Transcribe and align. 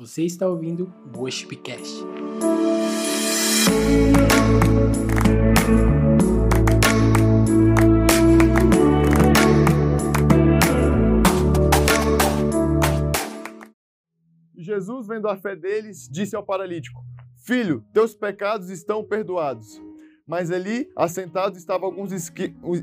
Você 0.00 0.22
está 0.22 0.48
ouvindo 0.48 0.90
o 1.14 1.18
Worshipcast. 1.18 2.06
Jesus, 14.56 15.06
vendo 15.06 15.28
a 15.28 15.36
fé 15.36 15.54
deles, 15.54 16.08
disse 16.10 16.34
ao 16.34 16.42
paralítico: 16.42 17.04
Filho, 17.44 17.84
teus 17.92 18.14
pecados 18.14 18.70
estão 18.70 19.04
perdoados. 19.04 19.82
Mas 20.26 20.50
ali, 20.50 20.90
assentados, 20.96 21.58
estavam 21.58 21.90
alguns 21.90 22.10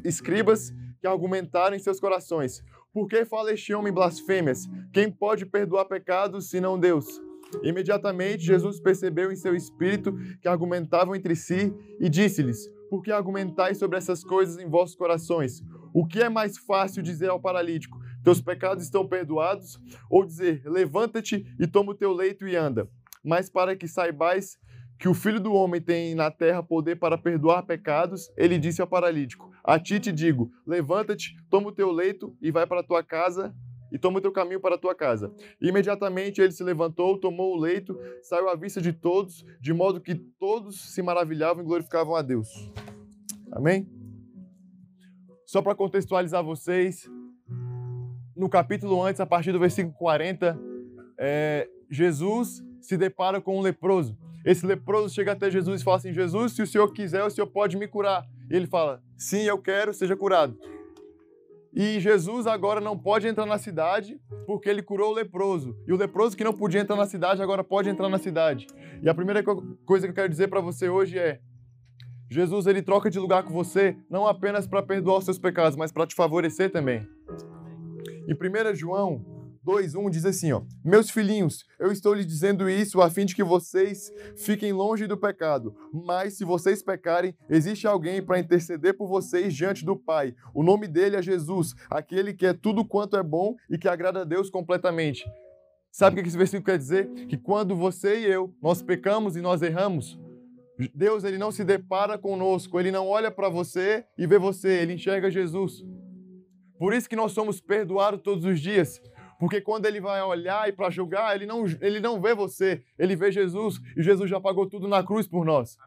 escribas 0.05 0.71
que 0.99 1.07
argumentaram 1.07 1.75
em 1.75 1.79
seus 1.79 1.99
corações: 1.99 2.63
Por 2.97 3.07
que 3.07 3.23
fala 3.25 3.53
este 3.53 3.75
homem 3.75 3.93
blasfêmias? 3.93 4.67
Quem 4.91 5.11
pode 5.11 5.45
perdoar 5.45 5.85
pecados 5.85 6.49
senão 6.49 6.79
Deus? 6.79 7.05
Imediatamente 7.61 8.43
Jesus 8.43 8.79
percebeu 8.79 9.31
em 9.31 9.35
seu 9.35 9.55
espírito 9.55 10.17
que 10.41 10.47
argumentavam 10.47 11.15
entre 11.15 11.35
si 11.35 11.71
e 11.99 12.09
disse-lhes: 12.09 12.67
Por 12.89 13.03
que 13.03 13.11
argumentais 13.11 13.77
sobre 13.77 13.99
essas 13.99 14.23
coisas 14.23 14.57
em 14.57 14.67
vossos 14.67 14.95
corações? 14.95 15.61
O 15.93 16.07
que 16.07 16.23
é 16.23 16.27
mais 16.27 16.57
fácil 16.57 17.03
dizer 17.03 17.29
ao 17.29 17.39
paralítico: 17.39 17.99
Teus 18.23 18.41
pecados 18.41 18.83
estão 18.83 19.07
perdoados? 19.07 19.79
Ou 20.09 20.25
dizer: 20.25 20.63
Levanta-te 20.65 21.45
e 21.59 21.67
toma 21.67 21.91
o 21.91 21.95
teu 21.95 22.11
leito 22.11 22.47
e 22.47 22.55
anda? 22.55 22.89
Mas 23.23 23.47
para 23.47 23.75
que 23.75 23.87
saibais 23.87 24.57
que 24.99 25.07
o 25.07 25.13
Filho 25.13 25.39
do 25.39 25.53
Homem 25.53 25.79
tem 25.79 26.15
na 26.15 26.31
terra 26.31 26.63
poder 26.63 26.95
para 26.97 27.17
perdoar 27.17 27.63
pecados, 27.63 28.31
ele 28.35 28.57
disse 28.57 28.81
ao 28.81 28.87
paralítico: 28.87 29.51
A 29.63 29.79
ti 29.79 29.99
te 29.99 30.11
digo, 30.11 30.51
levanta-te, 30.65 31.35
toma 31.49 31.69
o 31.69 31.71
teu 31.71 31.91
leito 31.91 32.35
e 32.41 32.51
vai 32.51 32.65
para 32.65 32.79
a 32.79 32.83
tua 32.83 33.03
casa 33.03 33.55
e 33.91 33.97
toma 33.97 34.19
o 34.19 34.21
teu 34.21 34.31
caminho 34.31 34.59
para 34.59 34.75
a 34.75 34.77
tua 34.77 34.93
casa. 34.93 35.33
E 35.61 35.69
imediatamente 35.69 36.41
ele 36.41 36.51
se 36.51 36.63
levantou, 36.63 37.17
tomou 37.17 37.55
o 37.55 37.59
leito, 37.59 37.97
saiu 38.21 38.49
à 38.49 38.55
vista 38.55 38.81
de 38.81 38.91
todos, 38.91 39.45
de 39.61 39.73
modo 39.73 40.01
que 40.01 40.15
todos 40.15 40.93
se 40.93 41.01
maravilhavam 41.01 41.63
e 41.63 41.65
glorificavam 41.65 42.15
a 42.15 42.21
Deus. 42.21 42.49
Amém? 43.51 43.87
Só 45.45 45.61
para 45.61 45.75
contextualizar 45.75 46.43
vocês, 46.43 47.09
no 48.35 48.49
capítulo 48.49 49.01
antes, 49.01 49.21
a 49.21 49.25
partir 49.25 49.53
do 49.53 49.59
versículo 49.59 49.95
40, 49.95 50.59
é, 51.17 51.69
Jesus 51.89 52.61
se 52.81 52.97
depara 52.97 53.39
com 53.39 53.57
um 53.57 53.61
leproso. 53.61 54.17
Esse 54.47 54.65
leproso 54.65 55.13
chega 55.13 55.33
até 55.33 55.51
Jesus 55.51 55.81
e 55.81 55.83
fala 55.83 55.97
assim: 55.97 56.13
Jesus, 56.13 56.53
se 56.53 56.61
o 56.61 56.67
senhor 56.67 56.93
quiser, 56.93 57.21
o 57.21 57.29
senhor 57.29 57.47
pode 57.47 57.75
me 57.75 57.85
curar. 57.85 58.25
E 58.49 58.55
ele 58.55 58.65
fala: 58.65 59.03
Sim, 59.17 59.41
eu 59.41 59.57
quero, 59.57 59.93
seja 59.93 60.15
curado. 60.15 60.57
E 61.75 61.99
Jesus 61.99 62.47
agora 62.47 62.79
não 62.79 62.97
pode 62.97 63.27
entrar 63.27 63.45
na 63.45 63.57
cidade 63.57 64.17
porque 64.45 64.69
ele 64.69 64.81
curou 64.81 65.11
o 65.11 65.13
leproso. 65.13 65.75
E 65.85 65.91
o 65.91 65.97
leproso 65.97 66.37
que 66.37 66.45
não 66.45 66.53
podia 66.53 66.79
entrar 66.79 66.95
na 66.95 67.05
cidade 67.05 67.41
agora 67.41 67.61
pode 67.61 67.89
entrar 67.89 68.07
na 68.07 68.17
cidade. 68.17 68.67
E 69.03 69.09
a 69.09 69.13
primeira 69.13 69.43
coisa 69.43 70.07
que 70.07 70.11
eu 70.11 70.15
quero 70.15 70.29
dizer 70.29 70.47
para 70.47 70.61
você 70.61 70.87
hoje 70.87 71.19
é: 71.19 71.41
Jesus 72.31 72.67
ele 72.67 72.81
troca 72.81 73.09
de 73.09 73.19
lugar 73.19 73.43
com 73.43 73.51
você 73.51 73.97
não 74.09 74.25
apenas 74.25 74.65
para 74.65 74.81
perdoar 74.81 75.17
os 75.17 75.25
seus 75.25 75.37
pecados, 75.37 75.75
mas 75.75 75.91
para 75.91 76.07
te 76.07 76.15
favorecer 76.15 76.71
também. 76.71 77.05
Em 78.29 78.33
1 78.33 78.75
João 78.75 79.36
2:1 79.67 80.09
diz 80.09 80.25
assim, 80.25 80.53
ó: 80.53 80.61
Meus 80.81 81.09
filhinhos, 81.09 81.65
eu 81.77 81.91
estou 81.91 82.13
lhes 82.13 82.25
dizendo 82.25 82.69
isso 82.69 83.01
a 83.01 83.09
fim 83.09 83.25
de 83.25 83.35
que 83.35 83.43
vocês 83.43 84.09
fiquem 84.37 84.71
longe 84.71 85.05
do 85.05 85.17
pecado. 85.17 85.75
Mas 85.91 86.37
se 86.37 86.45
vocês 86.45 86.81
pecarem, 86.81 87.35
existe 87.49 87.85
alguém 87.85 88.23
para 88.23 88.39
interceder 88.39 88.95
por 88.95 89.09
vocês 89.09 89.53
diante 89.53 89.83
do 89.83 89.97
Pai. 89.97 90.33
O 90.53 90.63
nome 90.63 90.87
dele 90.87 91.17
é 91.17 91.21
Jesus, 91.21 91.73
aquele 91.89 92.33
que 92.33 92.45
é 92.45 92.53
tudo 92.53 92.87
quanto 92.87 93.17
é 93.17 93.23
bom 93.23 93.55
e 93.69 93.77
que 93.77 93.89
agrada 93.89 94.21
a 94.21 94.23
Deus 94.23 94.49
completamente. 94.49 95.25
Sabe 95.91 96.17
o 96.17 96.23
que 96.23 96.29
esse 96.29 96.37
versículo 96.37 96.63
quer 96.63 96.77
dizer? 96.77 97.09
Que 97.27 97.35
quando 97.35 97.75
você 97.75 98.21
e 98.21 98.25
eu 98.25 98.55
nós 98.61 98.81
pecamos 98.81 99.35
e 99.35 99.41
nós 99.41 99.61
erramos, 99.61 100.17
Deus 100.95 101.25
ele 101.25 101.37
não 101.37 101.51
se 101.51 101.65
depara 101.65 102.17
conosco, 102.17 102.79
ele 102.79 102.91
não 102.91 103.07
olha 103.07 103.31
para 103.31 103.49
você 103.49 104.05
e 104.17 104.25
vê 104.25 104.39
você, 104.39 104.69
ele 104.69 104.93
enxerga 104.93 105.29
Jesus. 105.29 105.83
Por 106.79 106.93
isso 106.93 107.09
que 107.09 107.15
nós 107.15 107.31
somos 107.31 107.59
perdoados 107.59 108.21
todos 108.21 108.45
os 108.45 108.61
dias, 108.61 109.01
porque 109.39 109.61
quando 109.61 109.85
ele 109.85 110.01
vai 110.01 110.21
olhar 110.21 110.67
e 110.67 110.71
para 110.71 110.89
julgar, 110.89 111.35
ele 111.35 111.45
não, 111.45 111.65
ele 111.81 111.99
não 111.99 112.19
vê 112.19 112.33
você, 112.33 112.83
ele 112.97 113.15
vê 113.15 113.31
Jesus 113.31 113.79
e 113.95 114.01
Jesus 114.01 114.29
já 114.29 114.39
pagou 114.39 114.67
tudo 114.67 114.87
na 114.87 115.03
cruz 115.03 115.27
por 115.27 115.45
nós. 115.45 115.77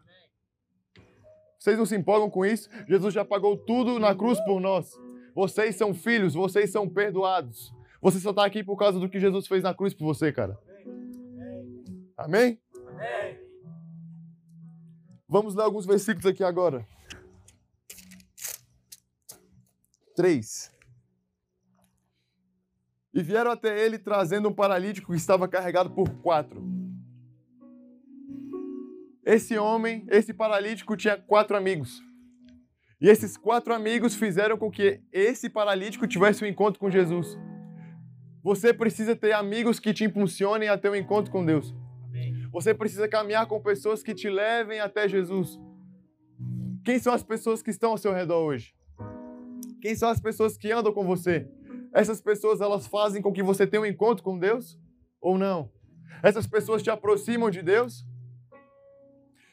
Vocês 1.58 1.76
não 1.76 1.84
se 1.84 1.96
empolgam 1.96 2.30
com 2.30 2.46
isso? 2.46 2.70
Jesus 2.88 3.12
já 3.12 3.24
pagou 3.24 3.56
tudo 3.56 3.98
na 3.98 4.14
cruz 4.14 4.40
por 4.44 4.60
nós. 4.60 4.98
Vocês 5.34 5.76
são 5.76 5.92
filhos, 5.92 6.34
vocês 6.34 6.70
são 6.70 6.88
perdoados. 6.88 7.72
Você 8.00 8.18
só 8.18 8.30
está 8.30 8.46
aqui 8.46 8.64
por 8.64 8.76
causa 8.76 8.98
do 8.98 9.08
que 9.08 9.20
Jesus 9.20 9.46
fez 9.46 9.62
na 9.62 9.74
cruz 9.74 9.92
por 9.92 10.06
você, 10.06 10.32
cara. 10.32 10.58
Amém? 12.16 12.58
Vamos 15.28 15.54
ler 15.54 15.64
alguns 15.64 15.86
versículos 15.86 16.26
aqui 16.26 16.42
agora. 16.42 16.86
Três. 20.16 20.70
E 23.12 23.22
vieram 23.22 23.50
até 23.50 23.84
ele 23.84 23.98
trazendo 23.98 24.48
um 24.48 24.53
paralítico 24.53 25.12
que 25.12 25.19
estava 25.19 25.48
carregado 25.48 25.91
por 25.91 26.09
quatro. 26.22 26.62
Esse 29.25 29.59
homem, 29.59 30.06
esse 30.09 30.32
paralítico, 30.32 30.97
tinha 30.97 31.16
quatro 31.16 31.56
amigos. 31.56 32.00
E 33.00 33.09
esses 33.09 33.37
quatro 33.37 33.75
amigos 33.75 34.15
fizeram 34.15 34.56
com 34.56 34.71
que 34.71 35.00
esse 35.12 35.48
paralítico 35.48 36.06
tivesse 36.06 36.44
um 36.44 36.47
encontro 36.47 36.78
com 36.78 36.91
Jesus. 36.91 37.38
Você 38.43 38.72
precisa 38.72 39.16
ter 39.16 39.32
amigos 39.32 39.78
que 39.78 39.92
te 39.92 40.04
impulsionem 40.04 40.69
a 40.69 40.78
ter 40.78 40.91
um 40.91 40.94
encontro 40.94 41.31
com 41.31 41.44
Deus. 41.44 41.75
Você 42.53 42.75
precisa 42.75 43.09
caminhar 43.09 43.47
com 43.47 43.60
pessoas 43.60 44.03
que 44.03 44.15
te 44.15 44.28
levem 44.28 44.81
até 44.81 45.09
Jesus. 45.09 45.59
Quem 46.84 46.98
são 46.98 47.12
as 47.12 47.22
pessoas 47.22 47.62
que 47.62 47.71
estão 47.71 47.92
ao 47.92 47.98
seu 47.98 48.12
redor 48.12 48.44
hoje? 48.44 48.75
Quem 49.81 49.94
são 49.94 50.09
as 50.09 50.21
pessoas 50.21 50.56
que 50.56 50.72
andam 50.72 50.92
com 50.92 51.04
você? 51.04 51.48
Essas 51.92 52.20
pessoas 52.20 52.60
elas 52.60 52.86
fazem 52.86 53.20
com 53.20 53.32
que 53.32 53.42
você 53.42 53.66
tenha 53.66 53.82
um 53.82 53.86
encontro 53.86 54.22
com 54.22 54.38
Deus 54.38 54.78
ou 55.20 55.36
não? 55.36 55.70
Essas 56.22 56.46
pessoas 56.46 56.82
te 56.82 56.90
aproximam 56.90 57.50
de 57.50 57.62
Deus? 57.62 58.04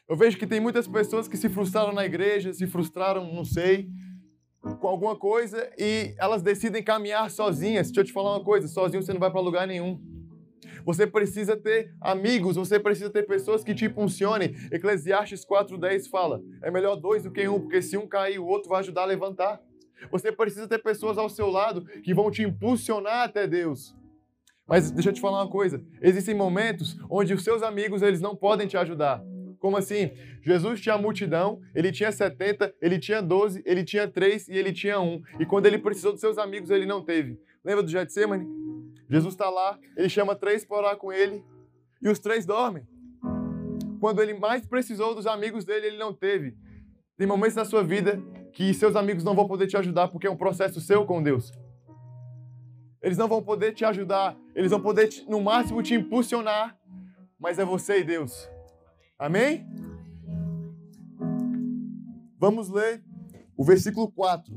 Eu 0.08 0.16
vejo 0.16 0.38
que 0.38 0.46
tem 0.46 0.60
muitas 0.60 0.86
pessoas 0.86 1.28
que 1.28 1.36
se 1.36 1.48
frustraram 1.48 1.92
na 1.92 2.04
igreja, 2.04 2.52
se 2.52 2.66
frustraram, 2.66 3.32
não 3.34 3.44
sei, 3.44 3.90
com 4.80 4.86
alguma 4.86 5.16
coisa 5.16 5.70
e 5.76 6.14
elas 6.18 6.42
decidem 6.42 6.82
caminhar 6.82 7.30
sozinhas. 7.30 7.88
Deixa 7.88 8.00
eu 8.00 8.04
te 8.04 8.12
falar 8.12 8.36
uma 8.36 8.44
coisa: 8.44 8.68
sozinho 8.68 9.02
você 9.02 9.12
não 9.12 9.20
vai 9.20 9.30
para 9.30 9.40
lugar 9.40 9.66
nenhum. 9.66 10.00
Você 10.84 11.06
precisa 11.06 11.56
ter 11.56 11.94
amigos, 12.00 12.56
você 12.56 12.80
precisa 12.80 13.10
ter 13.10 13.24
pessoas 13.24 13.62
que 13.62 13.74
te 13.74 13.84
impulsionem. 13.84 14.54
Eclesiastes 14.72 15.44
4,10 15.44 16.08
fala: 16.08 16.40
é 16.62 16.70
melhor 16.70 16.96
dois 16.96 17.24
do 17.24 17.30
que 17.30 17.46
um, 17.48 17.60
porque 17.60 17.82
se 17.82 17.96
um 17.96 18.06
cair, 18.06 18.38
o 18.38 18.46
outro 18.46 18.70
vai 18.70 18.80
ajudar 18.80 19.02
a 19.02 19.06
levantar. 19.06 19.60
Você 20.10 20.32
precisa 20.32 20.66
ter 20.68 20.78
pessoas 20.78 21.18
ao 21.18 21.28
seu 21.28 21.50
lado 21.50 21.84
que 22.02 22.14
vão 22.14 22.30
te 22.30 22.42
impulsionar 22.42 23.24
até 23.24 23.46
Deus. 23.46 23.94
Mas 24.66 24.90
deixa 24.90 25.08
eu 25.08 25.12
te 25.14 25.20
falar 25.20 25.42
uma 25.42 25.50
coisa, 25.50 25.82
existem 26.02 26.34
momentos 26.34 26.98
onde 27.08 27.32
os 27.32 27.42
seus 27.42 27.62
amigos 27.62 28.02
eles 28.02 28.20
não 28.20 28.36
podem 28.36 28.66
te 28.66 28.76
ajudar. 28.76 29.22
Como 29.58 29.76
assim? 29.76 30.10
Jesus 30.42 30.80
tinha 30.80 30.96
multidão, 30.98 31.60
ele 31.74 31.90
tinha 31.90 32.12
70, 32.12 32.74
ele 32.80 32.98
tinha 32.98 33.20
12, 33.20 33.62
ele 33.64 33.82
tinha 33.82 34.06
3 34.06 34.48
e 34.48 34.56
ele 34.56 34.72
tinha 34.72 35.00
1. 35.00 35.22
E 35.40 35.46
quando 35.46 35.66
ele 35.66 35.78
precisou 35.78 36.12
dos 36.12 36.20
seus 36.20 36.38
amigos, 36.38 36.70
ele 36.70 36.86
não 36.86 37.02
teve. 37.02 37.40
Lembra 37.64 37.82
do 37.82 37.88
Getsemane? 37.88 38.46
Jesus 39.08 39.34
está 39.34 39.48
lá, 39.48 39.78
ele 39.96 40.08
chama 40.08 40.36
três 40.36 40.64
para 40.64 40.76
orar 40.76 40.96
com 40.96 41.12
ele 41.12 41.42
e 42.00 42.08
os 42.08 42.18
três 42.18 42.44
dormem. 42.44 42.86
Quando 44.00 44.22
ele 44.22 44.34
mais 44.34 44.66
precisou 44.66 45.14
dos 45.14 45.26
amigos 45.26 45.64
dele, 45.64 45.88
ele 45.88 45.98
não 45.98 46.12
teve. 46.12 46.54
Tem 47.18 47.26
momentos 47.26 47.56
na 47.56 47.64
sua 47.64 47.82
vida 47.82 48.22
que 48.52 48.72
seus 48.72 48.94
amigos 48.94 49.24
não 49.24 49.34
vão 49.34 49.48
poder 49.48 49.66
te 49.66 49.76
ajudar 49.76 50.06
porque 50.06 50.28
é 50.28 50.30
um 50.30 50.36
processo 50.36 50.80
seu 50.80 51.04
com 51.04 51.20
Deus. 51.20 51.52
Eles 53.02 53.18
não 53.18 53.26
vão 53.26 53.42
poder 53.42 53.72
te 53.72 53.84
ajudar, 53.84 54.38
eles 54.54 54.70
vão 54.70 54.80
poder, 54.80 55.10
no 55.28 55.40
máximo, 55.40 55.82
te 55.82 55.94
impulsionar, 55.94 56.78
mas 57.38 57.58
é 57.58 57.64
você 57.64 58.00
e 58.00 58.04
Deus. 58.04 58.48
Amém? 59.18 59.66
Vamos 62.38 62.68
ler 62.68 63.02
o 63.56 63.64
versículo 63.64 64.12
4. 64.12 64.54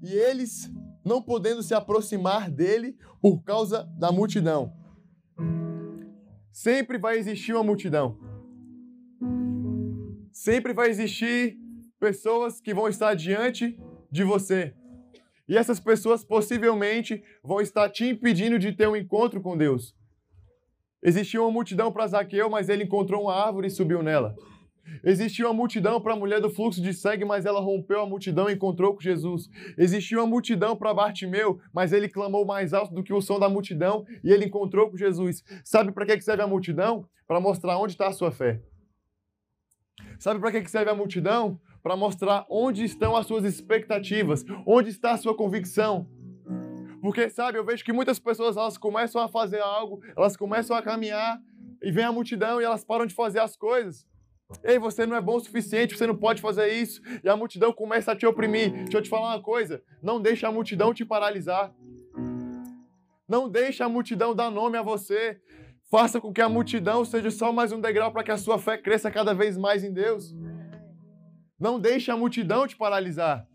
E 0.00 0.12
eles, 0.12 0.72
não 1.04 1.20
podendo 1.20 1.60
se 1.60 1.74
aproximar 1.74 2.52
dele 2.52 2.96
por 3.20 3.42
causa 3.42 3.82
da 3.98 4.12
multidão. 4.12 4.72
Sempre 6.52 6.98
vai 6.98 7.18
existir 7.18 7.52
uma 7.52 7.64
multidão. 7.64 8.23
Sempre 10.44 10.74
vai 10.74 10.90
existir 10.90 11.56
pessoas 11.98 12.60
que 12.60 12.74
vão 12.74 12.86
estar 12.86 13.14
diante 13.14 13.80
de 14.10 14.22
você. 14.24 14.74
E 15.48 15.56
essas 15.56 15.80
pessoas 15.80 16.22
possivelmente 16.22 17.24
vão 17.42 17.62
estar 17.62 17.88
te 17.88 18.04
impedindo 18.10 18.58
de 18.58 18.70
ter 18.70 18.86
um 18.86 18.94
encontro 18.94 19.40
com 19.40 19.56
Deus. 19.56 19.96
Existia 21.02 21.40
uma 21.40 21.50
multidão 21.50 21.90
para 21.90 22.06
Zaqueu, 22.08 22.50
mas 22.50 22.68
ele 22.68 22.84
encontrou 22.84 23.22
uma 23.22 23.34
árvore 23.34 23.68
e 23.68 23.70
subiu 23.70 24.02
nela. 24.02 24.36
Existia 25.02 25.46
uma 25.46 25.54
multidão 25.54 25.98
para 25.98 26.12
a 26.12 26.16
mulher 26.16 26.42
do 26.42 26.50
fluxo 26.50 26.82
de 26.82 26.92
sangue, 26.92 27.24
mas 27.24 27.46
ela 27.46 27.60
rompeu 27.60 28.02
a 28.02 28.06
multidão 28.06 28.50
e 28.50 28.52
encontrou 28.52 28.92
com 28.92 29.00
Jesus. 29.00 29.48
Existia 29.78 30.18
uma 30.18 30.26
multidão 30.26 30.76
para 30.76 30.92
Bartimeu, 30.92 31.58
mas 31.72 31.90
ele 31.90 32.06
clamou 32.06 32.44
mais 32.44 32.74
alto 32.74 32.92
do 32.92 33.02
que 33.02 33.14
o 33.14 33.22
som 33.22 33.38
da 33.40 33.48
multidão 33.48 34.04
e 34.22 34.30
ele 34.30 34.44
encontrou 34.44 34.90
com 34.90 34.96
Jesus. 34.98 35.42
Sabe 35.64 35.90
para 35.90 36.04
que 36.04 36.20
serve 36.20 36.42
a 36.42 36.46
multidão? 36.46 37.08
Para 37.26 37.40
mostrar 37.40 37.78
onde 37.78 37.94
está 37.94 38.08
a 38.08 38.12
sua 38.12 38.30
fé. 38.30 38.60
Sabe 40.24 40.40
para 40.40 40.52
que 40.52 40.70
serve 40.70 40.90
a 40.90 40.94
multidão? 40.94 41.60
Para 41.82 41.94
mostrar 41.98 42.46
onde 42.48 42.82
estão 42.82 43.14
as 43.14 43.26
suas 43.26 43.44
expectativas, 43.44 44.42
onde 44.66 44.88
está 44.88 45.10
a 45.10 45.18
sua 45.18 45.36
convicção. 45.36 46.08
Porque, 47.02 47.28
sabe, 47.28 47.58
eu 47.58 47.64
vejo 47.66 47.84
que 47.84 47.92
muitas 47.92 48.18
pessoas 48.18 48.56
elas 48.56 48.78
começam 48.78 49.20
a 49.20 49.28
fazer 49.28 49.60
algo, 49.60 50.00
elas 50.16 50.34
começam 50.34 50.74
a 50.74 50.80
caminhar 50.80 51.38
e 51.82 51.92
vem 51.92 52.04
a 52.04 52.10
multidão 52.10 52.58
e 52.58 52.64
elas 52.64 52.82
param 52.82 53.04
de 53.04 53.14
fazer 53.14 53.38
as 53.38 53.54
coisas. 53.54 54.08
Ei, 54.62 54.78
você 54.78 55.04
não 55.04 55.14
é 55.14 55.20
bom 55.20 55.36
o 55.36 55.40
suficiente, 55.40 55.94
você 55.94 56.06
não 56.06 56.16
pode 56.16 56.40
fazer 56.40 56.68
isso. 56.68 57.02
E 57.22 57.28
a 57.28 57.36
multidão 57.36 57.70
começa 57.70 58.12
a 58.12 58.16
te 58.16 58.24
oprimir. 58.24 58.72
Deixa 58.72 58.96
eu 58.96 59.02
te 59.02 59.10
falar 59.10 59.34
uma 59.34 59.42
coisa: 59.42 59.82
não 60.02 60.22
deixa 60.22 60.48
a 60.48 60.52
multidão 60.52 60.94
te 60.94 61.04
paralisar. 61.04 61.70
Não 63.28 63.46
deixa 63.46 63.84
a 63.84 63.90
multidão 63.90 64.34
dar 64.34 64.50
nome 64.50 64.78
a 64.78 64.82
você. 64.82 65.38
Faça 65.90 66.20
com 66.20 66.32
que 66.32 66.40
a 66.40 66.48
multidão 66.48 67.04
seja 67.04 67.30
só 67.30 67.52
mais 67.52 67.70
um 67.70 67.80
degrau 67.80 68.10
para 68.12 68.24
que 68.24 68.30
a 68.30 68.38
sua 68.38 68.58
fé 68.58 68.78
cresça 68.78 69.10
cada 69.10 69.34
vez 69.34 69.56
mais 69.56 69.84
em 69.84 69.92
Deus. 69.92 70.34
Não 71.58 71.78
deixe 71.78 72.10
a 72.10 72.16
multidão 72.16 72.66
te 72.66 72.76
paralisar. 72.76 73.46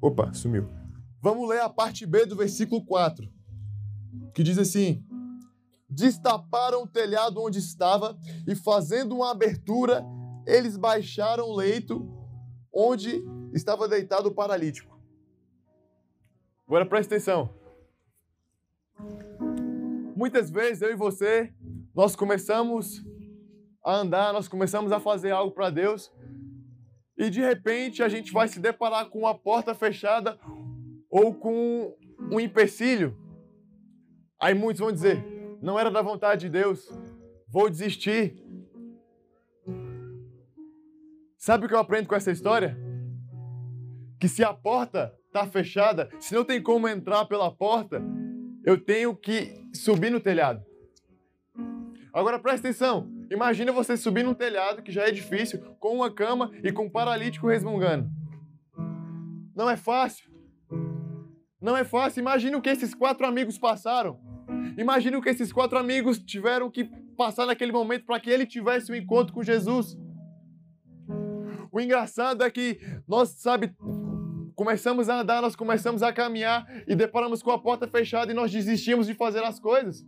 Opa, 0.00 0.32
sumiu. 0.34 0.68
Vamos 1.22 1.48
ler 1.48 1.62
a 1.62 1.70
parte 1.70 2.04
B 2.04 2.26
do 2.26 2.36
versículo 2.36 2.84
4, 2.84 3.26
que 4.34 4.42
diz 4.42 4.58
assim: 4.58 5.02
Destaparam 5.88 6.82
o 6.82 6.86
telhado 6.86 7.40
onde 7.40 7.58
estava 7.58 8.18
e, 8.46 8.54
fazendo 8.54 9.14
uma 9.14 9.30
abertura, 9.30 10.04
eles 10.46 10.76
baixaram 10.76 11.48
o 11.48 11.56
leito 11.56 12.06
onde 12.70 13.24
estava 13.54 13.88
deitado 13.88 14.28
o 14.28 14.34
paralítico. 14.34 14.93
Agora 16.66 16.86
presta 16.86 17.14
atenção. 17.14 17.54
Muitas 20.16 20.50
vezes 20.50 20.82
eu 20.82 20.90
e 20.92 20.96
você, 20.96 21.52
nós 21.94 22.16
começamos 22.16 23.04
a 23.84 23.96
andar, 23.96 24.32
nós 24.32 24.48
começamos 24.48 24.90
a 24.92 24.98
fazer 24.98 25.30
algo 25.30 25.54
para 25.54 25.68
Deus 25.70 26.10
e 27.16 27.28
de 27.28 27.40
repente 27.40 28.02
a 28.02 28.08
gente 28.08 28.32
vai 28.32 28.48
se 28.48 28.58
deparar 28.58 29.08
com 29.10 29.20
uma 29.20 29.34
porta 29.36 29.74
fechada 29.74 30.38
ou 31.10 31.34
com 31.34 31.96
um 32.32 32.40
empecilho. 32.40 33.16
Aí 34.40 34.54
muitos 34.54 34.80
vão 34.80 34.92
dizer: 34.92 35.22
não 35.60 35.78
era 35.78 35.90
da 35.90 36.02
vontade 36.02 36.42
de 36.42 36.48
Deus, 36.48 36.88
vou 37.48 37.68
desistir. 37.68 38.42
Sabe 41.36 41.66
o 41.66 41.68
que 41.68 41.74
eu 41.74 41.78
aprendo 41.78 42.08
com 42.08 42.14
essa 42.14 42.32
história? 42.32 42.76
Que 44.18 44.28
se 44.28 44.42
a 44.42 44.54
porta 44.54 45.14
está 45.34 45.46
fechada, 45.48 46.08
se 46.20 46.32
não 46.32 46.44
tem 46.44 46.62
como 46.62 46.86
entrar 46.86 47.24
pela 47.24 47.50
porta, 47.50 48.00
eu 48.64 48.78
tenho 48.80 49.16
que 49.16 49.52
subir 49.74 50.10
no 50.10 50.20
telhado. 50.20 50.64
Agora 52.12 52.38
presta 52.38 52.68
atenção. 52.68 53.10
Imagina 53.28 53.72
você 53.72 53.96
subir 53.96 54.22
num 54.22 54.34
telhado, 54.34 54.80
que 54.80 54.92
já 54.92 55.02
é 55.02 55.10
difícil, 55.10 55.60
com 55.80 55.96
uma 55.96 56.08
cama 56.08 56.52
e 56.62 56.70
com 56.70 56.84
um 56.84 56.90
paralítico 56.90 57.48
resmungando. 57.48 58.08
Não 59.56 59.68
é 59.68 59.76
fácil. 59.76 60.30
Não 61.60 61.76
é 61.76 61.82
fácil. 61.82 62.20
Imagina 62.20 62.56
o 62.56 62.62
que 62.62 62.70
esses 62.70 62.94
quatro 62.94 63.26
amigos 63.26 63.58
passaram. 63.58 64.20
Imagina 64.78 65.18
o 65.18 65.22
que 65.22 65.30
esses 65.30 65.52
quatro 65.52 65.76
amigos 65.76 66.18
tiveram 66.18 66.70
que 66.70 66.84
passar 67.16 67.46
naquele 67.46 67.72
momento 67.72 68.06
para 68.06 68.20
que 68.20 68.30
ele 68.30 68.46
tivesse 68.46 68.92
um 68.92 68.94
encontro 68.94 69.34
com 69.34 69.42
Jesus. 69.42 69.98
O 71.72 71.80
engraçado 71.80 72.44
é 72.44 72.50
que 72.52 72.78
nós, 73.08 73.30
sabe, 73.30 73.74
começamos 74.54 75.08
a 75.08 75.20
andar, 75.20 75.42
nós 75.42 75.56
começamos 75.56 76.02
a 76.02 76.12
caminhar 76.12 76.66
e 76.86 76.94
deparamos 76.94 77.42
com 77.42 77.50
a 77.50 77.58
porta 77.58 77.86
fechada 77.86 78.32
e 78.32 78.34
nós 78.34 78.50
desistimos 78.50 79.06
de 79.06 79.14
fazer 79.14 79.42
as 79.42 79.58
coisas. 79.58 80.04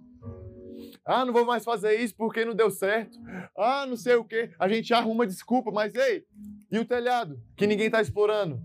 Ah, 1.05 1.25
não 1.25 1.33
vou 1.33 1.45
mais 1.45 1.65
fazer 1.65 2.01
isso 2.01 2.15
porque 2.17 2.45
não 2.45 2.55
deu 2.55 2.71
certo. 2.71 3.17
Ah, 3.57 3.87
não 3.87 3.97
sei 3.97 4.17
o 4.17 4.25
quê. 4.25 4.51
A 4.59 4.69
gente 4.69 4.93
arruma 4.93 5.27
desculpa, 5.27 5.71
mas 5.71 5.95
ei, 5.95 6.25
e 6.71 6.79
o 6.79 6.85
telhado 6.85 7.41
que 7.57 7.67
ninguém 7.67 7.87
está 7.87 8.01
explorando? 8.01 8.61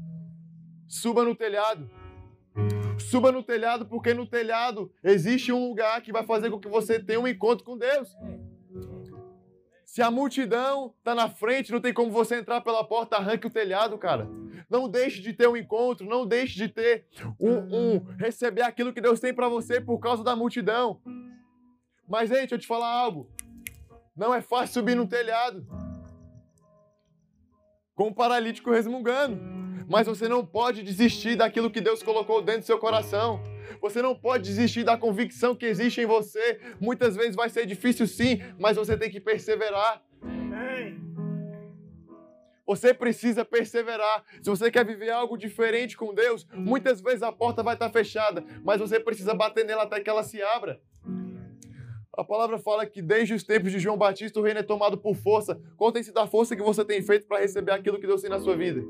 Suba 0.88 1.24
no 1.24 1.36
telhado. 1.36 1.90
Suba 2.98 3.32
no 3.32 3.44
telhado 3.44 3.86
porque 3.86 4.14
no 4.14 4.26
telhado 4.26 4.92
existe 5.04 5.52
um 5.52 5.68
lugar 5.68 6.02
que 6.02 6.12
vai 6.12 6.24
fazer 6.24 6.50
com 6.50 6.60
que 6.60 6.68
você 6.68 7.00
tenha 7.00 7.20
um 7.20 7.28
encontro 7.28 7.64
com 7.64 7.78
Deus. 7.78 8.16
Se 9.92 10.02
a 10.02 10.10
multidão 10.10 10.96
está 11.00 11.14
na 11.14 11.28
frente, 11.28 11.70
não 11.70 11.82
tem 11.82 11.94
como 11.94 12.10
você 12.10 12.38
entrar 12.38 12.62
pela 12.62 12.82
porta, 12.82 13.18
arranque 13.18 13.46
o 13.46 13.50
telhado, 13.50 13.98
cara. 13.98 14.26
Não 14.70 14.88
deixe 14.88 15.22
de 15.22 15.34
ter 15.34 15.50
um 15.50 15.58
encontro, 15.58 16.08
não 16.08 16.26
deixe 16.26 16.56
de 16.56 16.70
ter 16.70 17.06
um, 17.38 17.58
um 17.98 18.00
receber 18.18 18.62
aquilo 18.62 18.94
que 18.94 19.02
Deus 19.02 19.20
tem 19.20 19.34
para 19.34 19.50
você 19.50 19.82
por 19.82 20.00
causa 20.00 20.24
da 20.24 20.34
multidão. 20.34 21.02
Mas, 22.08 22.30
gente, 22.30 22.40
deixa 22.40 22.56
eu 22.56 22.60
te 22.60 22.68
falar 22.68 22.88
algo. 22.88 23.30
Não 24.16 24.34
é 24.34 24.42
fácil 24.42 24.76
subir 24.76 24.96
no 24.96 25.06
telhado 25.06 25.68
com 27.94 28.08
um 28.08 28.14
paralítico 28.14 28.72
resmungando. 28.72 29.61
Mas 29.92 30.08
você 30.08 30.30
não 30.30 30.46
pode 30.46 30.84
desistir 30.84 31.36
daquilo 31.36 31.70
que 31.70 31.82
Deus 31.82 32.02
colocou 32.02 32.42
dentro 32.42 32.62
do 32.62 32.66
seu 32.66 32.80
coração. 32.80 33.44
Você 33.82 34.02
não 34.02 34.16
pode 34.16 34.46
desistir 34.46 34.86
da 34.86 34.96
convicção 34.96 35.54
que 35.54 35.66
existe 35.66 36.00
em 36.00 36.06
você. 36.06 36.62
Muitas 36.80 37.14
vezes 37.14 37.36
vai 37.36 37.50
ser 37.50 37.66
difícil 37.66 38.08
sim, 38.08 38.40
mas 38.58 38.78
você 38.78 38.96
tem 38.98 39.10
que 39.12 39.20
perseverar. 39.20 40.02
Você 42.66 42.94
precisa 42.94 43.44
perseverar. 43.44 44.24
Se 44.42 44.50
você 44.50 44.72
quer 44.72 44.86
viver 44.86 45.10
algo 45.10 45.38
diferente 45.38 45.98
com 45.98 46.14
Deus, 46.14 46.48
muitas 46.54 47.02
vezes 47.02 47.22
a 47.22 47.34
porta 47.34 47.62
vai 47.62 47.74
estar 47.74 47.90
fechada, 47.90 48.46
mas 48.64 48.80
você 48.80 48.98
precisa 48.98 49.34
bater 49.34 49.66
nela 49.66 49.84
até 49.84 50.00
que 50.00 50.10
ela 50.10 50.24
se 50.24 50.42
abra. 50.42 50.80
A 52.18 52.24
palavra 52.24 52.58
fala 52.58 52.86
que 52.86 53.02
desde 53.02 53.34
os 53.34 53.44
tempos 53.44 53.74
de 53.74 53.80
João 53.80 53.98
Batista 53.98 54.40
o 54.40 54.44
reino 54.44 54.62
é 54.62 54.64
tomado 54.64 54.98
por 54.98 55.18
força. 55.18 55.60
Contem-se 55.76 56.14
da 56.14 56.26
força 56.26 56.56
que 56.56 56.64
você 56.64 56.86
tem 56.86 57.02
feito 57.02 57.28
para 57.28 57.42
receber 57.42 57.74
aquilo 57.74 58.00
que 58.00 58.08
Deus 58.08 58.22
tem 58.22 58.30
na 58.30 58.40
sua 58.40 58.56
vida. 58.56 58.82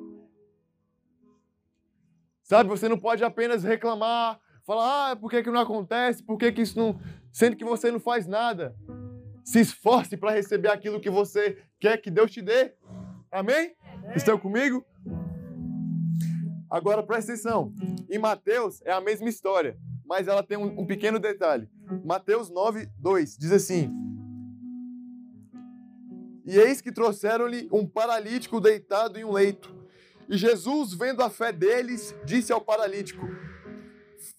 Sabe, 2.52 2.68
você 2.68 2.90
não 2.90 2.98
pode 2.98 3.24
apenas 3.24 3.64
reclamar, 3.64 4.38
falar, 4.66 5.12
ah, 5.12 5.16
por 5.16 5.32
que, 5.32 5.42
que 5.42 5.50
não 5.50 5.62
acontece? 5.62 6.22
Por 6.22 6.38
que, 6.38 6.52
que 6.52 6.62
isso 6.62 6.78
não. 6.78 7.00
Sendo 7.32 7.56
que 7.56 7.64
você 7.64 7.90
não 7.90 7.98
faz 7.98 8.28
nada. 8.28 8.76
Se 9.42 9.62
esforce 9.62 10.18
para 10.18 10.34
receber 10.34 10.68
aquilo 10.68 11.00
que 11.00 11.10
você 11.10 11.64
quer 11.80 11.96
que 11.96 12.12
Deus 12.12 12.30
te 12.30 12.42
dê. 12.42 12.74
Amém? 13.32 13.74
Estão 14.18 14.38
comigo? 14.38 14.86
Agora 16.70 17.02
presta 17.02 17.32
atenção. 17.32 17.74
Em 18.10 18.20
Mateus 18.20 18.82
é 18.82 18.92
a 18.92 19.00
mesma 19.00 19.30
história, 19.30 19.78
mas 20.06 20.28
ela 20.28 20.44
tem 20.44 20.58
um, 20.58 20.82
um 20.82 20.86
pequeno 20.86 21.20
detalhe. 21.20 21.70
Mateus 22.04 22.50
9, 22.50 22.86
2 22.98 23.38
diz 23.38 23.54
assim: 23.54 23.90
E 26.46 26.58
eis 26.58 26.82
que 26.82 26.92
trouxeram-lhe 26.92 27.70
um 27.72 27.88
paralítico 27.88 28.60
deitado 28.60 29.18
em 29.18 29.24
um 29.24 29.32
leito. 29.32 29.81
E 30.32 30.38
Jesus, 30.38 30.94
vendo 30.94 31.22
a 31.22 31.30
fé 31.30 31.52
deles, 31.52 32.16
disse 32.24 32.54
ao 32.54 32.62
paralítico: 32.62 33.28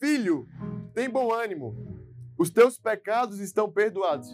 Filho, 0.01 0.49
tem 0.95 1.11
bom 1.11 1.31
ânimo, 1.31 1.77
os 2.39 2.49
teus 2.49 2.79
pecados 2.79 3.41
estão 3.41 3.71
perdoados. 3.71 4.27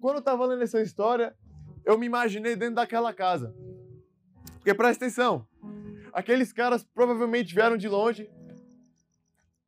Quando 0.00 0.14
eu 0.14 0.20
estava 0.20 0.46
lendo 0.46 0.62
essa 0.62 0.80
história, 0.80 1.34
eu 1.84 1.98
me 1.98 2.06
imaginei 2.06 2.54
dentro 2.54 2.76
daquela 2.76 3.12
casa. 3.12 3.52
Porque 4.54 4.72
presta 4.72 5.06
atenção, 5.06 5.44
aqueles 6.12 6.52
caras 6.52 6.84
provavelmente 6.84 7.52
vieram 7.52 7.76
de 7.76 7.88
longe, 7.88 8.30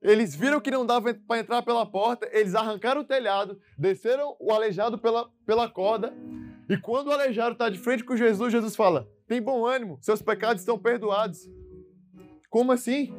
eles 0.00 0.36
viram 0.36 0.60
que 0.60 0.70
não 0.70 0.86
dava 0.86 1.12
para 1.12 1.40
entrar 1.40 1.62
pela 1.62 1.84
porta, 1.84 2.28
eles 2.30 2.54
arrancaram 2.54 3.00
o 3.00 3.04
telhado, 3.04 3.60
desceram 3.76 4.36
o 4.38 4.52
aleijado 4.52 4.98
pela, 4.98 5.28
pela 5.44 5.68
corda, 5.68 6.14
e 6.70 6.76
quando 6.78 7.08
o 7.08 7.12
aleijado 7.12 7.52
está 7.52 7.68
de 7.68 7.78
frente 7.78 8.04
com 8.04 8.16
Jesus, 8.16 8.52
Jesus 8.52 8.76
fala: 8.76 9.08
tem 9.26 9.42
bom 9.42 9.66
ânimo, 9.66 9.98
seus 10.00 10.22
pecados 10.22 10.62
estão 10.62 10.78
perdoados. 10.78 11.50
Como 12.48 12.72
assim? 12.72 13.12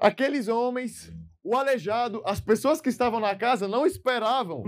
Aqueles 0.00 0.48
homens, 0.48 1.12
o 1.44 1.54
aleijado, 1.56 2.22
as 2.24 2.40
pessoas 2.40 2.80
que 2.80 2.88
estavam 2.88 3.20
na 3.20 3.36
casa 3.36 3.68
não 3.68 3.86
esperavam 3.86 4.64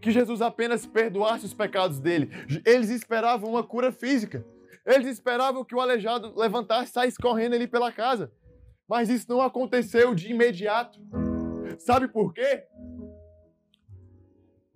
que 0.00 0.10
Jesus 0.10 0.40
apenas 0.40 0.86
perdoasse 0.86 1.44
os 1.44 1.54
pecados 1.54 2.00
dele. 2.00 2.30
Eles 2.64 2.90
esperavam 2.90 3.50
uma 3.50 3.62
cura 3.62 3.92
física. 3.92 4.44
Eles 4.86 5.08
esperavam 5.08 5.64
que 5.64 5.74
o 5.74 5.80
aleijado 5.80 6.32
levantasse 6.36 6.90
e 6.90 6.94
saísse 6.94 7.18
correndo 7.18 7.54
ali 7.54 7.66
pela 7.66 7.92
casa. 7.92 8.32
Mas 8.88 9.08
isso 9.08 9.26
não 9.28 9.42
aconteceu 9.42 10.14
de 10.14 10.30
imediato. 10.30 10.98
Sabe 11.78 12.08
por 12.08 12.32
quê? 12.32 12.64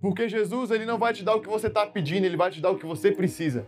Porque 0.04 0.28
Jesus 0.28 0.70
ele 0.70 0.84
não 0.84 0.98
vai 0.98 1.14
te 1.14 1.24
dar 1.24 1.34
o 1.34 1.40
que 1.40 1.48
você 1.48 1.68
está 1.68 1.86
pedindo, 1.86 2.26
ele 2.26 2.36
vai 2.36 2.50
te 2.50 2.60
dar 2.60 2.70
o 2.70 2.76
que 2.76 2.84
você 2.84 3.10
precisa. 3.10 3.66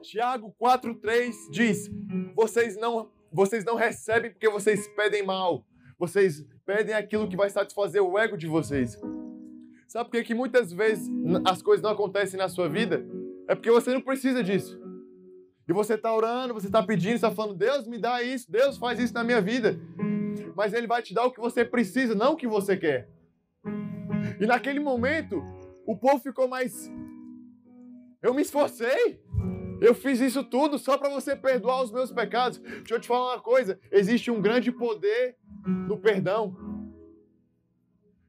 Tiago 0.00 0.54
4,3 0.58 1.34
diz: 1.50 1.90
Vocês 2.34 2.74
não 2.78 3.10
vocês 3.30 3.66
não 3.66 3.74
recebem 3.74 4.30
porque 4.30 4.48
vocês 4.48 4.88
pedem 4.96 5.22
mal. 5.22 5.62
Vocês 5.98 6.42
pedem 6.64 6.94
aquilo 6.94 7.28
que 7.28 7.36
vai 7.36 7.50
satisfazer 7.50 8.02
o 8.02 8.18
ego 8.18 8.38
de 8.38 8.46
vocês. 8.46 8.98
Sabe 9.86 10.08
por 10.08 10.24
que, 10.24 10.34
muitas 10.34 10.72
vezes 10.72 11.06
as 11.44 11.60
coisas 11.60 11.82
não 11.82 11.90
acontecem 11.90 12.38
na 12.38 12.48
sua 12.48 12.66
vida? 12.66 13.06
É 13.46 13.54
porque 13.54 13.70
você 13.70 13.92
não 13.92 14.00
precisa 14.00 14.42
disso. 14.42 14.80
E 15.68 15.72
você 15.74 15.96
está 15.96 16.14
orando, 16.14 16.54
você 16.54 16.68
está 16.68 16.82
pedindo, 16.82 17.16
está 17.16 17.30
falando, 17.30 17.58
Deus 17.58 17.86
me 17.86 17.98
dá 17.98 18.22
isso, 18.22 18.50
Deus 18.50 18.78
faz 18.78 18.98
isso 18.98 19.12
na 19.12 19.22
minha 19.22 19.42
vida. 19.42 19.78
Mas 20.56 20.72
Ele 20.72 20.86
vai 20.86 21.02
te 21.02 21.14
dar 21.14 21.24
o 21.24 21.30
que 21.30 21.40
você 21.40 21.64
precisa, 21.64 22.14
não 22.14 22.32
o 22.32 22.36
que 22.36 22.46
você 22.46 22.76
quer. 22.76 23.08
E 24.40 24.46
naquele 24.46 24.80
momento, 24.80 25.42
o 25.86 25.96
povo 25.96 26.18
ficou 26.18 26.48
mais. 26.48 26.90
Eu 28.22 28.34
me 28.34 28.42
esforcei. 28.42 29.20
Eu 29.80 29.94
fiz 29.94 30.20
isso 30.20 30.42
tudo 30.42 30.78
só 30.78 30.98
para 30.98 31.08
você 31.08 31.36
perdoar 31.36 31.82
os 31.82 31.92
meus 31.92 32.10
pecados. 32.10 32.58
Deixa 32.58 32.94
eu 32.94 33.00
te 33.00 33.08
falar 33.08 33.34
uma 33.34 33.40
coisa: 33.40 33.78
existe 33.90 34.30
um 34.30 34.40
grande 34.40 34.72
poder 34.72 35.36
no 35.66 35.98
perdão. 35.98 36.56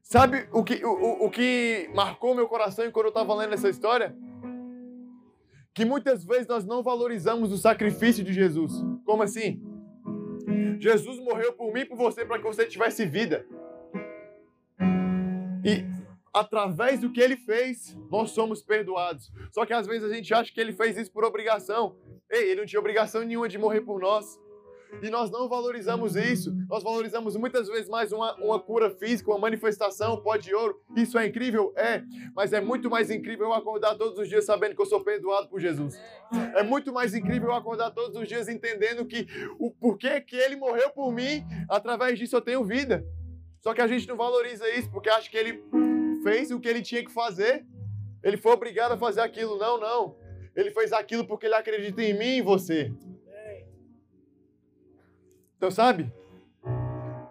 Sabe 0.02 0.48
o 0.52 0.64
que, 0.64 0.84
o, 0.84 1.26
o 1.26 1.30
que 1.30 1.88
marcou 1.94 2.34
meu 2.34 2.48
coração 2.48 2.90
quando 2.90 3.06
eu 3.06 3.10
estava 3.10 3.34
lendo 3.34 3.54
essa 3.54 3.68
história? 3.68 4.16
Que 5.72 5.84
muitas 5.84 6.24
vezes 6.24 6.48
nós 6.48 6.64
não 6.64 6.82
valorizamos 6.82 7.52
o 7.52 7.56
sacrifício 7.56 8.24
de 8.24 8.32
Jesus. 8.32 8.72
Como 9.04 9.22
assim? 9.22 9.62
Jesus 10.78 11.18
morreu 11.18 11.52
por 11.52 11.72
mim 11.72 11.80
e 11.80 11.84
por 11.84 11.96
você 11.96 12.24
para 12.24 12.38
que 12.38 12.44
você 12.44 12.66
tivesse 12.66 13.04
vida. 13.06 13.46
E 15.64 15.84
através 16.32 17.00
do 17.00 17.12
que 17.12 17.20
ele 17.20 17.36
fez, 17.36 17.96
nós 18.10 18.30
somos 18.30 18.62
perdoados. 18.62 19.30
Só 19.52 19.66
que 19.66 19.72
às 19.72 19.86
vezes 19.86 20.10
a 20.10 20.14
gente 20.14 20.32
acha 20.32 20.52
que 20.52 20.60
ele 20.60 20.72
fez 20.72 20.96
isso 20.96 21.12
por 21.12 21.24
obrigação. 21.24 21.96
Ei, 22.30 22.50
ele 22.50 22.60
não 22.60 22.66
tinha 22.66 22.80
obrigação 22.80 23.22
nenhuma 23.22 23.48
de 23.48 23.58
morrer 23.58 23.80
por 23.82 24.00
nós. 24.00 24.38
E 25.02 25.10
nós 25.10 25.30
não 25.30 25.48
valorizamos 25.48 26.16
isso. 26.16 26.54
Nós 26.68 26.82
valorizamos 26.82 27.36
muitas 27.36 27.68
vezes 27.68 27.88
mais 27.88 28.12
uma, 28.12 28.34
uma 28.36 28.58
cura 28.58 28.90
física, 28.90 29.30
uma 29.30 29.38
manifestação, 29.38 30.20
pó 30.22 30.36
de 30.36 30.54
ouro. 30.54 30.80
Isso 30.96 31.18
é 31.18 31.26
incrível? 31.26 31.72
É. 31.76 32.02
Mas 32.34 32.52
é 32.52 32.60
muito 32.60 32.90
mais 32.90 33.10
incrível 33.10 33.46
eu 33.46 33.52
acordar 33.52 33.94
todos 33.96 34.18
os 34.18 34.28
dias 34.28 34.44
sabendo 34.44 34.74
que 34.74 34.82
eu 34.82 34.86
sou 34.86 35.02
perdoado 35.02 35.48
por 35.48 35.60
Jesus. 35.60 36.00
É 36.54 36.62
muito 36.62 36.92
mais 36.92 37.14
incrível 37.14 37.48
eu 37.48 37.54
acordar 37.54 37.90
todos 37.90 38.16
os 38.16 38.28
dias 38.28 38.48
entendendo 38.48 39.06
que 39.06 39.26
o 39.58 39.70
porquê 39.70 40.20
que 40.20 40.36
ele 40.36 40.56
morreu 40.56 40.90
por 40.90 41.12
mim, 41.12 41.44
através 41.68 42.18
disso 42.18 42.36
eu 42.36 42.40
tenho 42.40 42.64
vida. 42.64 43.04
Só 43.60 43.74
que 43.74 43.80
a 43.80 43.86
gente 43.86 44.08
não 44.08 44.16
valoriza 44.16 44.68
isso 44.70 44.90
porque 44.90 45.08
acha 45.08 45.30
que 45.30 45.36
ele 45.36 45.62
fez 46.22 46.50
o 46.50 46.58
que 46.60 46.68
ele 46.68 46.82
tinha 46.82 47.04
que 47.04 47.12
fazer. 47.12 47.64
Ele 48.22 48.36
foi 48.36 48.52
obrigado 48.52 48.92
a 48.92 48.98
fazer 48.98 49.20
aquilo. 49.20 49.58
Não, 49.58 49.78
não. 49.78 50.16
Ele 50.54 50.70
fez 50.72 50.92
aquilo 50.92 51.26
porque 51.26 51.46
ele 51.46 51.54
acredita 51.54 52.02
em 52.02 52.18
mim 52.18 52.24
e 52.24 52.38
em 52.38 52.42
você. 52.42 52.92
Então, 55.60 55.70
sabe? 55.70 56.10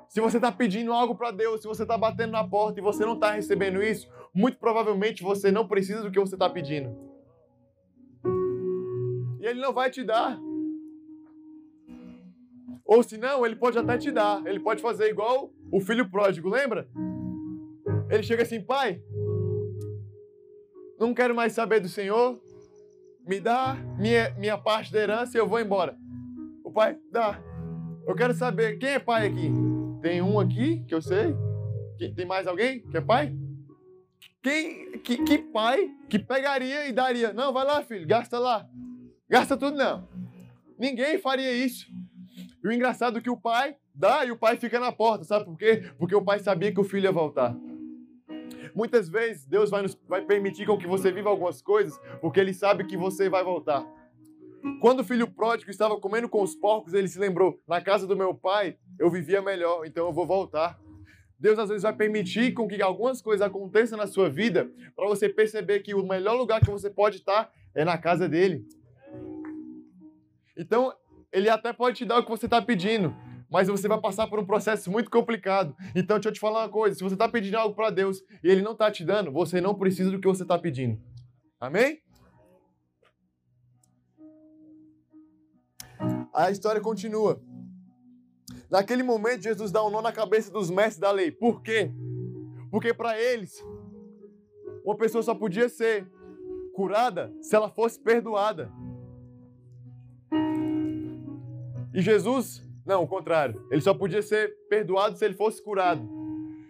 Se 0.07 0.21
você 0.21 0.37
está 0.37 0.51
pedindo 0.51 0.93
algo 0.93 1.15
para 1.15 1.31
Deus, 1.31 1.61
se 1.61 1.67
você 1.67 1.81
está 1.81 1.97
batendo 1.97 2.33
na 2.33 2.47
porta 2.47 2.79
e 2.79 2.83
você 2.83 3.03
não 3.03 3.15
está 3.15 3.31
recebendo 3.31 3.81
isso, 3.81 4.07
muito 4.31 4.59
provavelmente 4.59 5.23
você 5.23 5.51
não 5.51 5.67
precisa 5.67 6.03
do 6.03 6.11
que 6.11 6.19
você 6.19 6.35
está 6.35 6.47
pedindo. 6.47 6.95
E 9.41 9.47
Ele 9.47 9.59
não 9.59 9.73
vai 9.73 9.89
te 9.89 10.03
dar. 10.03 10.39
Ou 12.85 13.01
se 13.01 13.17
não, 13.17 13.43
Ele 13.43 13.55
pode 13.55 13.79
até 13.79 13.97
te 13.97 14.11
dar. 14.11 14.45
Ele 14.45 14.59
pode 14.59 14.79
fazer 14.79 15.09
igual 15.09 15.51
o 15.71 15.81
filho 15.81 16.07
pródigo, 16.07 16.49
lembra? 16.49 16.87
Ele 18.11 18.21
chega 18.21 18.43
assim, 18.43 18.61
pai, 18.61 19.01
não 20.99 21.15
quero 21.15 21.33
mais 21.33 21.53
saber 21.53 21.79
do 21.79 21.89
Senhor, 21.89 22.39
me 23.25 23.39
dá 23.39 23.75
minha, 23.97 24.29
minha 24.35 24.57
parte 24.57 24.93
da 24.93 24.99
herança 24.99 25.35
e 25.35 25.41
eu 25.41 25.47
vou 25.47 25.59
embora. 25.59 25.97
O 26.63 26.71
pai, 26.71 26.95
dá. 27.11 27.48
Eu 28.09 28.15
quero 28.15 28.33
saber, 28.33 28.79
quem 28.79 28.89
é 28.89 28.97
pai 28.97 29.27
aqui? 29.27 29.51
Tem 30.01 30.19
um 30.19 30.39
aqui, 30.39 30.83
que 30.87 30.95
eu 30.95 30.99
sei. 31.01 31.35
Tem 32.15 32.25
mais 32.25 32.47
alguém 32.47 32.79
que 32.79 32.97
é 32.97 33.01
pai? 33.01 33.31
Quem, 34.41 34.93
que, 34.93 35.23
que 35.23 35.37
pai 35.37 35.91
que 36.09 36.17
pegaria 36.17 36.87
e 36.87 36.91
daria? 36.91 37.31
Não, 37.31 37.53
vai 37.53 37.63
lá, 37.63 37.83
filho, 37.83 38.07
gasta 38.07 38.39
lá. 38.39 38.67
Gasta 39.29 39.55
tudo, 39.55 39.77
não. 39.77 40.09
Ninguém 40.75 41.19
faria 41.19 41.53
isso. 41.53 41.85
E 42.63 42.67
o 42.67 42.71
engraçado 42.71 43.19
é 43.19 43.21
que 43.21 43.29
o 43.29 43.37
pai 43.37 43.75
dá 43.93 44.25
e 44.25 44.31
o 44.31 44.37
pai 44.37 44.57
fica 44.57 44.79
na 44.79 44.91
porta, 44.91 45.23
sabe 45.23 45.45
por 45.45 45.55
quê? 45.55 45.83
Porque 45.99 46.15
o 46.15 46.23
pai 46.23 46.39
sabia 46.39 46.73
que 46.73 46.79
o 46.79 46.83
filho 46.83 47.03
ia 47.03 47.11
voltar. 47.11 47.55
Muitas 48.73 49.07
vezes 49.07 49.45
Deus 49.45 49.69
vai, 49.69 49.83
nos, 49.83 49.95
vai 50.07 50.23
permitir 50.23 50.65
com 50.65 50.79
que 50.79 50.87
você 50.87 51.11
viva 51.11 51.29
algumas 51.29 51.61
coisas, 51.61 51.95
porque 52.19 52.39
Ele 52.39 52.55
sabe 52.55 52.85
que 52.85 52.97
você 52.97 53.29
vai 53.29 53.43
voltar. 53.43 53.85
Quando 54.81 55.01
o 55.01 55.03
filho 55.03 55.27
pródigo 55.27 55.71
estava 55.71 55.99
comendo 55.99 56.29
com 56.29 56.41
os 56.41 56.55
porcos, 56.55 56.93
ele 56.93 57.07
se 57.07 57.19
lembrou: 57.19 57.59
na 57.67 57.81
casa 57.81 58.05
do 58.07 58.15
meu 58.15 58.33
pai 58.33 58.77
eu 58.99 59.09
vivia 59.09 59.41
melhor, 59.41 59.85
então 59.85 60.07
eu 60.07 60.13
vou 60.13 60.25
voltar. 60.25 60.79
Deus 61.39 61.57
às 61.57 61.69
vezes 61.69 61.83
vai 61.83 61.95
permitir 61.95 62.53
com 62.53 62.67
que 62.67 62.81
algumas 62.81 63.21
coisas 63.21 63.45
aconteçam 63.45 63.97
na 63.97 64.07
sua 64.07 64.29
vida 64.29 64.69
para 64.93 65.07
você 65.07 65.29
perceber 65.29 65.79
que 65.79 65.93
o 65.93 66.05
melhor 66.05 66.35
lugar 66.35 66.59
que 66.59 66.69
você 66.69 66.89
pode 66.89 67.17
estar 67.17 67.49
é 67.73 67.85
na 67.85 67.97
casa 67.97 68.27
dele. 68.27 68.65
Então, 70.57 70.93
ele 71.31 71.49
até 71.49 71.71
pode 71.71 71.97
te 71.97 72.05
dar 72.05 72.19
o 72.19 72.23
que 72.23 72.29
você 72.29 72.45
está 72.45 72.61
pedindo, 72.61 73.15
mas 73.49 73.69
você 73.69 73.87
vai 73.87 73.99
passar 74.01 74.27
por 74.27 74.37
um 74.37 74.45
processo 74.45 74.91
muito 74.91 75.09
complicado. 75.09 75.73
Então, 75.95 76.17
deixa 76.17 76.29
eu 76.29 76.33
te 76.33 76.39
falar 76.39 76.63
uma 76.63 76.69
coisa: 76.69 76.97
se 76.97 77.03
você 77.03 77.15
está 77.15 77.29
pedindo 77.29 77.55
algo 77.55 77.73
para 77.73 77.89
Deus 77.89 78.21
e 78.43 78.49
Ele 78.49 78.61
não 78.61 78.73
está 78.73 78.91
te 78.91 79.05
dando, 79.05 79.31
você 79.31 79.61
não 79.61 79.73
precisa 79.73 80.11
do 80.11 80.19
que 80.19 80.27
você 80.27 80.43
está 80.43 80.59
pedindo. 80.59 80.99
Amém? 81.57 82.01
A 86.33 86.51
história 86.51 86.81
continua. 86.81 87.41
Naquele 88.69 89.03
momento, 89.03 89.43
Jesus 89.43 89.71
dá 89.71 89.83
um 89.83 89.89
nó 89.89 90.01
na 90.01 90.11
cabeça 90.11 90.51
dos 90.51 90.69
mestres 90.69 90.99
da 90.99 91.11
lei. 91.11 91.31
Por 91.31 91.61
quê? 91.61 91.91
Porque 92.71 92.93
para 92.93 93.19
eles, 93.19 93.63
uma 94.83 94.95
pessoa 94.95 95.23
só 95.23 95.33
podia 95.33 95.67
ser 95.69 96.07
curada 96.73 97.33
se 97.41 97.55
ela 97.55 97.69
fosse 97.69 97.99
perdoada. 97.99 98.71
E 101.93 102.01
Jesus 102.01 102.63
não, 102.89 103.03
o 103.03 103.07
contrário. 103.07 103.63
Ele 103.69 103.81
só 103.81 103.93
podia 103.93 104.23
ser 104.23 104.51
perdoado 104.67 105.15
se 105.15 105.23
ele 105.23 105.35
fosse 105.35 105.63
curado. 105.63 106.09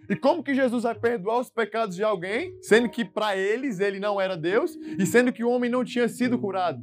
E 0.06 0.14
como 0.14 0.42
que 0.42 0.54
Jesus 0.54 0.82
vai 0.82 0.94
perdoar 0.94 1.40
os 1.40 1.48
pecados 1.48 1.96
de 1.96 2.04
alguém, 2.04 2.54
sendo 2.60 2.90
que 2.90 3.06
para 3.06 3.38
eles 3.38 3.80
ele 3.80 3.98
não 3.98 4.20
era 4.20 4.36
Deus 4.36 4.76
e 4.98 5.06
sendo 5.06 5.32
que 5.32 5.42
o 5.42 5.48
homem 5.48 5.70
não 5.70 5.82
tinha 5.82 6.08
sido 6.08 6.38
curado? 6.38 6.78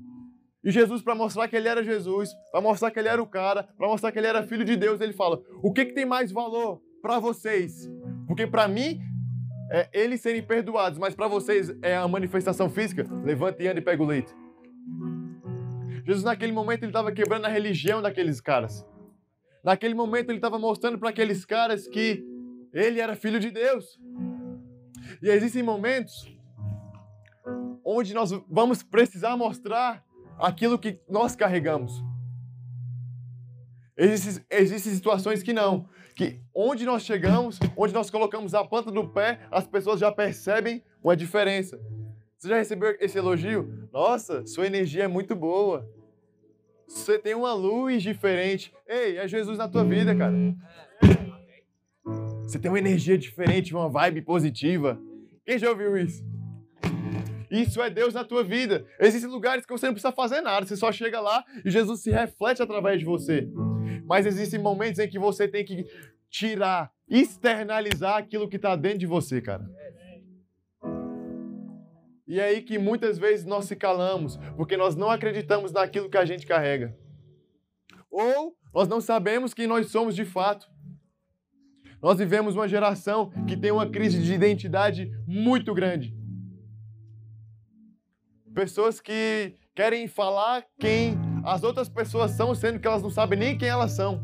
E 0.67 0.71
Jesus, 0.71 1.01
para 1.01 1.15
mostrar 1.15 1.47
que 1.47 1.55
ele 1.55 1.69
era 1.69 1.81
Jesus, 1.81 2.29
para 2.51 2.59
mostrar 2.59 2.91
que 2.91 2.99
ele 2.99 3.07
era 3.07 3.23
o 3.23 3.25
cara, 3.25 3.63
para 3.63 3.87
mostrar 3.87 4.11
que 4.11 4.19
ele 4.19 4.27
era 4.27 4.43
filho 4.43 4.65
de 4.65 4.75
Deus, 4.75 4.99
ele 4.99 5.13
fala: 5.13 5.41
o 5.63 5.71
que, 5.71 5.85
que 5.85 5.93
tem 5.93 6.05
mais 6.05 6.29
valor 6.29 6.81
para 7.01 7.19
vocês? 7.19 7.89
Porque 8.27 8.45
para 8.45 8.67
mim 8.67 8.99
é 9.71 9.87
eles 9.93 10.19
serem 10.19 10.43
perdoados, 10.43 10.99
mas 10.99 11.15
para 11.15 11.29
vocês 11.29 11.73
é 11.81 11.95
a 11.95 12.05
manifestação 12.05 12.69
física. 12.69 13.07
Levanta 13.23 13.63
e 13.63 13.67
anda 13.69 13.79
e 13.79 13.81
pega 13.81 14.03
o 14.03 14.05
leite. 14.05 14.35
Jesus, 16.05 16.25
naquele 16.25 16.51
momento, 16.51 16.83
ele 16.83 16.89
estava 16.89 17.13
quebrando 17.13 17.45
a 17.45 17.49
religião 17.49 18.01
daqueles 18.01 18.41
caras. 18.41 18.85
Naquele 19.63 19.93
momento 19.93 20.31
ele 20.31 20.37
estava 20.37 20.59
mostrando 20.59 20.99
para 20.99 21.11
aqueles 21.11 21.45
caras 21.45 21.87
que 21.87 22.25
ele 22.73 22.99
era 22.99 23.15
filho 23.15 23.39
de 23.39 23.51
Deus. 23.51 23.97
E 25.23 25.29
existem 25.29 25.63
momentos 25.63 26.29
onde 27.85 28.13
nós 28.13 28.31
vamos 28.49 28.83
precisar 28.83 29.37
mostrar 29.37 30.05
aquilo 30.39 30.77
que 30.77 30.99
nós 31.09 31.35
carregamos. 31.35 32.03
Existem, 33.97 34.93
situações 34.93 35.41
que 35.41 35.53
não. 35.53 35.89
Que 36.15 36.39
onde 36.53 36.85
nós 36.85 37.03
chegamos, 37.03 37.59
onde 37.75 37.93
nós 37.93 38.09
colocamos 38.09 38.53
a 38.53 38.63
planta 38.63 38.91
do 38.91 39.07
pé, 39.07 39.39
as 39.51 39.67
pessoas 39.67 39.99
já 39.99 40.11
percebem 40.11 40.83
uma 41.03 41.15
diferença. 41.15 41.79
Você 42.37 42.49
já 42.49 42.57
recebeu 42.57 42.95
esse 42.99 43.17
elogio? 43.17 43.89
Nossa, 43.91 44.45
sua 44.45 44.67
energia 44.67 45.03
é 45.03 45.07
muito 45.07 45.35
boa. 45.35 45.89
Você 46.87 47.17
tem 47.17 47.33
uma 47.33 47.53
luz 47.53 48.03
diferente. 48.03 48.73
Ei, 48.87 49.17
é 49.17 49.27
Jesus 49.27 49.57
na 49.57 49.67
tua 49.67 49.83
vida, 49.83 50.15
cara. 50.15 50.35
Você 52.43 52.59
tem 52.59 52.71
uma 52.71 52.79
energia 52.79 53.17
diferente, 53.17 53.73
uma 53.75 53.89
vibe 53.89 54.21
positiva. 54.21 54.99
Quem 55.45 55.57
já 55.57 55.69
ouviu 55.69 55.97
isso? 55.97 56.23
Isso 57.49 57.81
é 57.81 57.89
Deus 57.89 58.13
na 58.13 58.23
tua 58.23 58.43
vida. 58.43 58.85
Existem 58.99 59.29
lugares 59.29 59.65
que 59.65 59.71
você 59.71 59.85
não 59.85 59.93
precisa 59.93 60.11
fazer 60.11 60.41
nada, 60.41 60.65
você 60.65 60.75
só 60.75 60.91
chega 60.91 61.19
lá 61.19 61.43
e 61.63 61.69
Jesus 61.69 62.01
se 62.01 62.11
reflete 62.11 62.61
através 62.61 62.99
de 62.99 63.05
você. 63.05 63.47
Mas 64.05 64.25
existem 64.25 64.59
momentos 64.59 64.99
em 64.99 65.09
que 65.09 65.19
você 65.19 65.47
tem 65.47 65.63
que 65.63 65.85
tirar, 66.29 66.91
externalizar 67.09 68.17
aquilo 68.17 68.49
que 68.49 68.57
está 68.57 68.75
dentro 68.75 68.99
de 68.99 69.05
você, 69.05 69.41
cara. 69.41 69.65
E 72.27 72.39
é 72.39 72.43
aí 72.43 72.61
que 72.61 72.77
muitas 72.77 73.17
vezes 73.17 73.45
nós 73.45 73.65
se 73.65 73.75
calamos, 73.75 74.37
porque 74.57 74.75
nós 74.75 74.95
não 74.95 75.09
acreditamos 75.09 75.71
naquilo 75.71 76.09
que 76.09 76.17
a 76.17 76.25
gente 76.25 76.45
carrega. 76.45 76.93
Ou 78.11 78.53
nós 78.73 78.87
não 78.87 78.99
sabemos 78.99 79.53
quem 79.53 79.65
nós 79.65 79.89
somos 79.89 80.13
de 80.13 80.25
fato. 80.25 80.67
Nós 82.01 82.17
vivemos 82.17 82.53
uma 82.55 82.67
geração 82.67 83.31
que 83.47 83.55
tem 83.55 83.71
uma 83.71 83.89
crise 83.89 84.21
de 84.21 84.33
identidade 84.33 85.09
muito 85.25 85.73
grande. 85.73 86.13
Pessoas 88.57 88.99
que 88.99 89.53
querem 89.75 90.07
falar 90.07 90.65
quem 90.79 91.15
as 91.45 91.61
outras 91.61 91.87
pessoas 91.87 92.31
são, 92.31 92.55
sendo 92.55 92.79
que 92.79 92.87
elas 92.87 93.03
não 93.03 93.09
sabem 93.11 93.37
nem 93.37 93.55
quem 93.55 93.69
elas 93.69 93.91
são. 93.91 94.19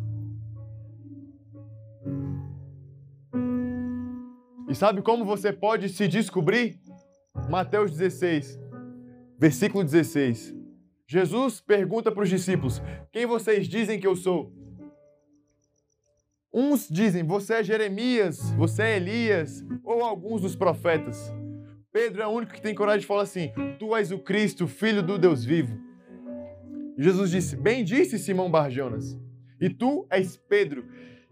E 4.68 4.74
sabe 4.74 5.04
como 5.04 5.24
você 5.24 5.54
pode 5.54 5.88
se 5.88 6.08
descobrir? 6.08 6.82
Mateus 7.48 7.92
16, 7.92 8.60
versículo 9.38 9.84
16. 9.84 10.56
Jesus 11.06 11.62
pergunta 11.62 12.12
para 12.12 12.24
os 12.24 12.30
discípulos: 12.30 12.82
Quem 13.12 13.28
vocês 13.28 13.68
dizem 13.68 14.00
que 14.00 14.08
eu 14.08 14.16
sou? 14.16 14.52
Uns 16.52 16.90
dizem: 16.90 17.24
Você 17.24 17.54
é 17.54 17.64
Jeremias, 17.64 18.50
você 18.54 18.82
é 18.82 18.96
Elias, 18.96 19.64
ou 19.84 20.04
alguns 20.04 20.42
dos 20.42 20.56
profetas. 20.56 21.32
Pedro 21.94 22.24
é 22.24 22.28
o 22.28 22.32
único 22.32 22.52
que 22.52 22.62
tem 22.62 22.74
coragem 22.74 23.02
de 23.02 23.06
falar 23.06 23.22
assim: 23.22 23.52
Tu 23.78 23.96
és 23.96 24.12
o 24.12 24.18
Cristo, 24.18 24.68
filho 24.68 25.04
do 25.04 25.20
Deus 25.20 25.46
vivo. 25.46 25.80
Jesus 26.98 27.30
disse: 27.30 27.56
Bem 27.56 27.84
disse 27.84 28.18
Simão 28.18 28.50
Barjonas, 28.50 29.16
e 29.62 29.70
tu 29.70 30.08
és 30.10 30.36
Pedro, 30.36 30.88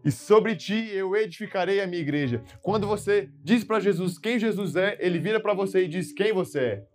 e 0.06 0.12
sobre 0.12 0.56
ti 0.56 0.88
eu 0.94 1.15
edificarei 1.15 1.82
a 1.82 1.88
minha 1.88 2.01
igreja. 2.01 2.44
Quando 2.62 2.86
você 2.86 3.27
diz 3.44 3.63
para 3.63 3.80
Jesus 3.80 4.20
quem 4.20 4.38
Jesus 4.38 4.75
é, 4.75 4.98
ele 5.00 5.18
vira 5.18 5.39
para 5.39 5.56
você 5.56 5.86
e 5.86 5.88
diz 5.88 6.13
quem 6.13 6.32
você 6.32 6.60
é. 6.60 6.86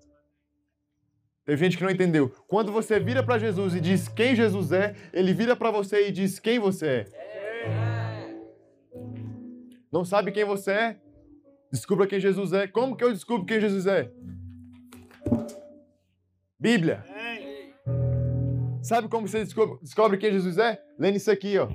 Teve 1.45 1.65
gente 1.65 1.77
que 1.77 1.85
não 1.85 1.91
entendeu. 1.91 2.29
Quando 2.47 2.71
você 2.73 3.01
vira 3.01 3.23
para 3.23 3.39
Jesus 3.39 3.75
e 3.75 3.81
diz 3.81 4.09
quem 4.09 4.35
Jesus 4.35 4.71
é, 4.71 4.95
ele 5.13 5.33
vira 5.33 5.57
para 5.57 5.73
você 5.73 6.09
e 6.09 6.13
diz 6.13 6.39
quem 6.39 6.59
você 6.61 6.87
é. 6.87 7.07
Não 9.93 10.05
sabe 10.05 10.31
quem 10.31 10.45
você 10.45 10.71
é? 10.71 11.06
Descubra 11.71 12.07
quem 12.07 12.21
Jesus 12.21 12.53
é. 12.53 12.67
Como 12.67 12.97
que 12.97 13.05
eu 13.05 13.13
descubro 13.13 13.45
quem 13.45 13.61
Jesus 13.61 13.87
é? 13.87 14.11
Bíblia. 16.59 17.05
Sabe 18.83 19.09
como 19.09 19.27
você 19.27 19.45
descobre, 19.45 19.79
descobre 19.83 20.17
quem 20.17 20.33
Jesus 20.33 20.59
é? 20.59 20.81
Lendo 20.99 21.17
isso 21.17 21.31
aqui, 21.31 21.59
ó. 21.59 21.69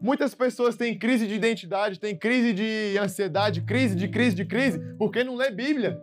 Muitas 0.00 0.34
pessoas 0.34 0.76
têm 0.76 0.98
crise 0.98 1.26
de 1.26 1.34
identidade, 1.34 1.98
têm 1.98 2.16
crise 2.16 2.52
de 2.52 2.96
ansiedade, 2.98 3.62
crise 3.62 3.94
de 3.96 4.08
crise 4.08 4.36
de 4.36 4.44
crise, 4.44 4.78
porque 4.96 5.24
não 5.24 5.34
lê 5.34 5.50
Bíblia. 5.50 6.00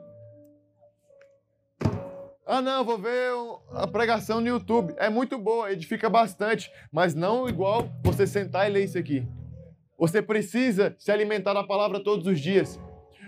Ah, 2.46 2.62
não, 2.62 2.84
vou 2.84 2.98
ver 2.98 3.32
a 3.72 3.88
pregação 3.88 4.39
no 4.39 4.48
YouTube. 4.48 4.94
É 4.98 5.10
muito 5.10 5.38
boa, 5.38 5.72
edifica 5.72 6.10
bastante, 6.10 6.72
mas 6.91 7.15
não 7.15 7.50
igual 7.50 7.89
você 8.03 8.27
sentar 8.27 8.70
e 8.70 8.74
ler 8.74 8.84
isso 8.84 8.98
aqui. 8.98 9.25
Você 9.97 10.21
precisa 10.21 10.95
se 10.97 11.11
alimentar 11.11 11.53
da 11.53 11.63
palavra 11.63 12.03
todos 12.03 12.27
os 12.27 12.39
dias. 12.39 12.79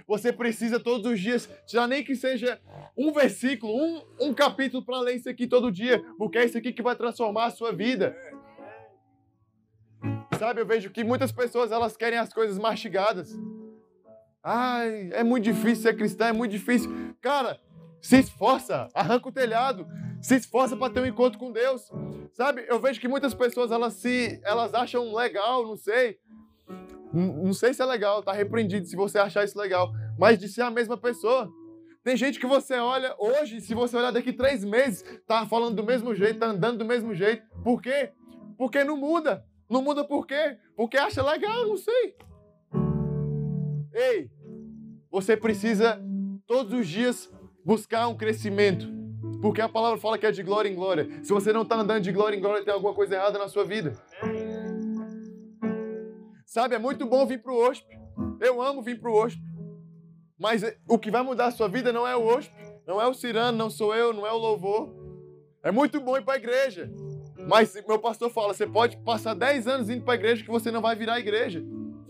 Você 0.08 0.32
precisa 0.32 0.80
todos 0.80 1.12
os 1.12 1.20
dias, 1.20 1.50
já 1.68 1.86
nem 1.86 2.04
que 2.04 2.16
seja 2.16 2.60
um 2.98 3.12
versículo, 3.12 3.74
um, 3.74 4.02
um 4.22 4.34
capítulo 4.34 4.84
para 4.84 5.02
ler 5.02 5.18
isso 5.18 5.30
aqui 5.30 5.46
todo 5.46 5.72
dia, 5.72 6.02
porque 6.18 6.38
é 6.38 6.46
isso 6.46 6.58
aqui 6.58 6.72
que 6.72 6.82
vai 6.82 6.96
transformar 6.96 7.46
a 7.46 7.52
sua 7.52 7.74
vida. 7.74 8.16
Sabe, 10.40 10.62
eu 10.62 10.66
vejo 10.66 10.92
que 10.92 11.04
muitas 11.04 11.32
pessoas 11.32 11.72
elas 11.72 11.98
querem 11.98 12.18
as 12.18 12.32
coisas 12.32 12.58
mastigadas. 12.58 13.38
Ai, 14.42 15.10
é 15.12 15.24
muito 15.24 15.44
difícil 15.44 15.84
ser 15.84 15.98
cristão, 15.98 16.28
é 16.28 16.34
muito 16.34 16.52
difícil. 16.52 16.90
Cara, 17.20 17.60
se 18.00 18.18
esforça, 18.20 18.88
arranca 18.94 19.28
o 19.28 19.32
telhado, 19.32 19.86
se 20.22 20.36
esforça 20.36 20.78
para 20.78 20.94
ter 20.94 21.02
um 21.02 21.06
encontro 21.06 21.38
com 21.38 21.52
Deus. 21.52 21.92
Sabe, 22.32 22.66
eu 22.70 22.80
vejo 22.80 23.02
que 23.02 23.08
muitas 23.08 23.34
pessoas 23.34 23.72
elas 23.72 23.96
se 23.96 24.40
elas 24.44 24.74
acham 24.74 25.14
legal, 25.14 25.66
não 25.66 25.76
sei. 25.76 26.18
Não 27.18 27.54
sei 27.54 27.74
se 27.74 27.82
é 27.82 27.86
legal, 27.86 28.22
tá 28.22 28.32
repreendido 28.32 28.86
se 28.86 28.96
você 28.96 29.18
achar 29.18 29.44
isso 29.44 29.58
legal, 29.58 29.92
mas 30.20 30.38
de 30.38 30.48
ser 30.48 30.62
a 30.62 30.70
mesma 30.70 30.96
pessoa. 30.96 31.52
Tem 32.04 32.16
gente 32.16 32.40
que 32.40 32.46
você 32.46 32.76
olha 32.76 33.16
hoje, 33.18 33.60
se 33.60 33.74
você 33.74 33.98
olhar 33.98 34.12
daqui 34.12 34.32
três 34.32 34.64
meses, 34.64 35.04
tá 35.26 35.46
falando 35.46 35.76
do 35.76 35.84
mesmo 35.84 36.14
jeito, 36.14 36.40
tá 36.40 36.48
andando 36.48 36.78
do 36.80 36.86
mesmo 36.86 37.14
jeito. 37.14 37.44
Por 37.64 37.82
quê? 37.82 38.12
Porque 38.58 38.84
não 38.84 38.96
muda. 38.96 39.44
Não 39.70 39.82
muda 39.82 40.06
por 40.06 40.26
quê? 40.26 40.58
Porque 40.76 40.96
acha 40.96 41.24
legal, 41.24 41.68
não 41.68 41.76
sei. 41.76 42.16
Ei, 43.94 44.30
você 45.12 45.36
precisa 45.36 46.00
todos 46.46 46.72
os 46.72 46.88
dias 46.88 47.34
buscar 47.66 48.08
um 48.08 48.16
crescimento. 48.16 48.88
Porque 49.42 49.60
a 49.60 49.68
palavra 49.68 50.00
fala 50.00 50.18
que 50.18 50.26
é 50.26 50.32
de 50.32 50.44
glória 50.44 50.70
em 50.70 50.76
glória. 50.76 51.08
Se 51.24 51.34
você 51.34 51.52
não 51.52 51.64
está 51.64 51.76
andando 51.76 52.02
de 52.02 52.12
glória 52.12 52.38
em 52.38 52.40
glória, 52.40 52.64
tem 52.64 52.74
alguma 52.74 52.94
coisa 52.94 53.16
errada 53.16 53.38
na 53.38 53.48
sua 53.48 53.66
vida. 53.66 53.94
Sabe, 56.58 56.74
é 56.74 56.80
muito 56.80 57.06
bom 57.06 57.24
vir 57.24 57.40
para 57.40 57.54
o 57.54 57.70
OSP. 57.70 57.86
Eu 58.42 58.60
amo 58.60 58.82
vir 58.82 59.00
para 59.00 59.12
o 59.12 59.14
OSP. 59.14 59.40
Mas 60.40 60.64
o 60.90 60.98
que 60.98 61.12
vai 61.12 61.22
mudar 61.22 61.46
a 61.46 61.52
sua 61.52 61.68
vida 61.68 61.94
não 61.94 62.08
é 62.08 62.16
o 62.16 62.26
OSP, 62.26 62.52
não 62.88 63.00
é 63.00 63.06
o 63.06 63.14
Cirano, 63.14 63.56
não 63.56 63.70
sou 63.70 63.94
eu, 63.94 64.12
não 64.12 64.26
é 64.26 64.32
o 64.32 64.40
louvor. 64.40 64.92
É 65.62 65.70
muito 65.70 66.02
bom 66.02 66.18
ir 66.18 66.24
para 66.24 66.34
a 66.34 66.38
igreja. 66.38 66.92
Mas 67.48 67.76
meu 67.88 68.00
pastor 68.00 68.32
fala, 68.32 68.56
você 68.56 68.66
pode 68.66 68.98
passar 69.04 69.36
10 69.36 69.68
anos 69.68 69.88
indo 69.92 70.04
para 70.04 70.16
a 70.16 70.18
igreja 70.18 70.44
que 70.44 70.50
você 70.50 70.72
não 70.72 70.82
vai 70.82 70.96
virar 70.96 71.20
igreja. 71.20 71.64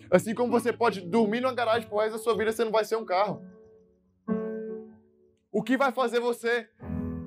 Assim 0.10 0.34
como 0.34 0.50
você 0.50 0.72
pode 0.72 1.02
dormir 1.02 1.42
numa 1.42 1.54
garagem 1.54 1.90
por 1.90 1.98
resto 1.98 2.14
da 2.14 2.24
sua 2.24 2.38
vida, 2.38 2.50
você 2.54 2.64
não 2.64 2.72
vai 2.72 2.86
ser 2.86 2.96
um 2.96 3.04
carro. 3.04 3.46
O 5.52 5.62
que 5.62 5.76
vai 5.76 5.92
fazer 5.92 6.22
você 6.22 6.70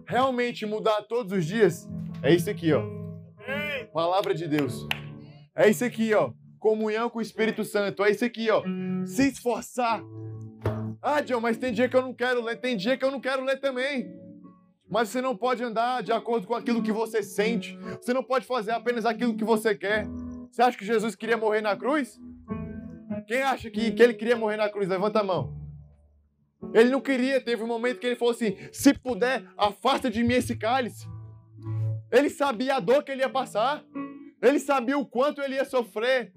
realmente 0.07 0.65
mudar 0.65 1.03
todos 1.03 1.35
os 1.35 1.45
dias 1.45 1.87
é 2.23 2.35
isso 2.35 2.49
aqui, 2.49 2.73
ó. 2.73 2.83
Palavra 3.93 4.33
de 4.33 4.49
Deus. 4.49 4.89
É 5.55 5.69
isso 5.69 5.85
aqui, 5.85 6.15
ó. 6.15 6.33
Comunhão 6.61 7.11
com 7.11 7.19
o 7.19 7.23
Espírito 7.23 7.65
Santo. 7.65 8.05
É 8.05 8.11
isso 8.11 8.25
aqui, 8.25 8.51
ó. 8.51 8.63
Se 9.05 9.29
esforçar. 9.29 10.01
Ah, 11.03 11.21
John, 11.23 11.41
mas 11.41 11.57
tem 11.57 11.73
dia 11.73 11.89
que 11.89 11.97
eu 11.97 12.03
não 12.03 12.15
quero 12.15 12.45
ler, 12.45 12.61
tem 12.61 12.77
dia 12.77 12.97
que 12.97 13.05
eu 13.05 13.11
não 13.11 13.21
quero 13.21 13.43
ler 13.43 13.59
também. 13.59 14.15
Mas 14.89 15.09
você 15.09 15.23
não 15.23 15.35
pode 15.35 15.65
andar 15.65 16.03
de 16.03 16.13
acordo 16.13 16.47
com 16.47 16.55
aquilo 16.55 16.83
que 16.83 16.93
você 16.93 17.23
sente. 17.23 17.77
Você 18.01 18.13
não 18.13 18.23
pode 18.23 18.45
fazer 18.45 18.73
apenas 18.73 19.07
aquilo 19.07 19.37
que 19.37 19.45
você 19.45 19.75
quer. 19.75 20.07
Você 20.51 20.63
acha 20.63 20.77
que 20.77 20.85
Jesus 20.85 21.15
queria 21.15 21.37
morrer 21.37 21.63
na 21.63 21.77
cruz? 21.77 22.21
Quem 23.27 23.41
acha 23.43 23.71
que, 23.71 23.93
que 23.93 24.03
ele 24.03 24.15
queria 24.15 24.37
morrer 24.37 24.57
na 24.57 24.69
cruz? 24.69 24.89
Levanta 24.89 25.21
a 25.21 25.25
mão. 25.25 25.57
Ele 26.75 26.91
não 26.91 27.01
queria, 27.01 27.41
teve 27.41 27.63
um 27.63 27.67
momento 27.67 27.99
que 27.99 28.07
ele 28.07 28.17
falou 28.17 28.35
assim: 28.35 28.57
se 28.73 28.93
puder, 28.93 29.45
afasta 29.57 30.11
de 30.11 30.23
mim 30.23 30.35
esse 30.35 30.57
cálice. 30.57 31.07
Ele 32.11 32.29
sabia 32.29 32.77
a 32.77 32.81
dor 32.81 33.05
que 33.05 33.13
ele 33.13 33.23
ia 33.23 33.31
passar, 33.31 33.85
ele 34.43 34.59
sabia 34.59 34.99
o 34.99 35.07
quanto 35.07 35.41
ele 35.41 35.55
ia 35.55 35.65
sofrer, 35.65 36.33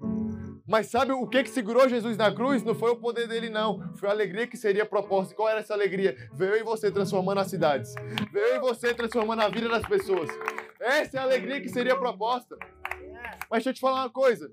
mas 0.66 0.86
sabe 0.86 1.12
o 1.12 1.26
que, 1.26 1.42
que 1.42 1.50
segurou 1.50 1.88
Jesus 1.88 2.16
na 2.16 2.34
cruz? 2.34 2.62
Não 2.62 2.74
foi 2.74 2.90
o 2.90 2.96
poder 2.96 3.28
dele, 3.28 3.50
não. 3.50 3.94
Foi 3.96 4.08
a 4.08 4.12
alegria 4.12 4.46
que 4.46 4.56
seria 4.56 4.86
proposta. 4.86 5.34
Qual 5.34 5.48
era 5.48 5.60
essa 5.60 5.74
alegria? 5.74 6.16
Veio 6.32 6.56
em 6.56 6.62
você 6.62 6.90
transformando 6.90 7.40
as 7.40 7.48
cidades. 7.48 7.94
Veio 8.32 8.56
em 8.56 8.60
você 8.60 8.94
transformando 8.94 9.42
a 9.42 9.48
vida 9.48 9.68
das 9.68 9.86
pessoas. 9.86 10.30
Essa 10.80 11.18
é 11.18 11.20
a 11.20 11.24
alegria 11.24 11.60
que 11.60 11.68
seria 11.68 11.96
proposta. 11.96 12.56
Mas 13.50 13.62
deixa 13.62 13.70
eu 13.70 13.74
te 13.74 13.80
falar 13.80 14.04
uma 14.04 14.10
coisa. 14.10 14.50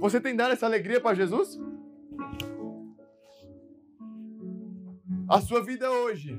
Você 0.00 0.20
tem 0.20 0.36
dado 0.36 0.52
essa 0.52 0.66
alegria 0.66 1.00
para 1.00 1.14
Jesus? 1.14 1.58
A 5.28 5.40
sua 5.40 5.64
vida 5.64 5.90
hoje 5.90 6.38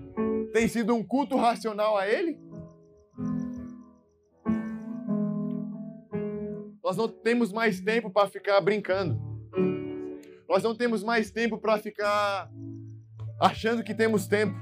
tem 0.53 0.67
sido 0.67 0.95
um 0.95 1.03
culto 1.03 1.35
racional 1.35 1.97
a 1.97 2.07
Ele? 2.07 2.39
Nós 6.83 6.97
não 6.97 7.07
temos 7.07 7.51
mais 7.53 7.79
tempo 7.79 8.09
para 8.09 8.27
ficar 8.27 8.59
brincando. 8.59 9.17
Nós 10.49 10.61
não 10.61 10.75
temos 10.75 11.03
mais 11.03 11.31
tempo 11.31 11.57
para 11.57 11.77
ficar 11.77 12.51
achando 13.39 13.83
que 13.83 13.93
temos 13.93 14.27
tempo. 14.27 14.55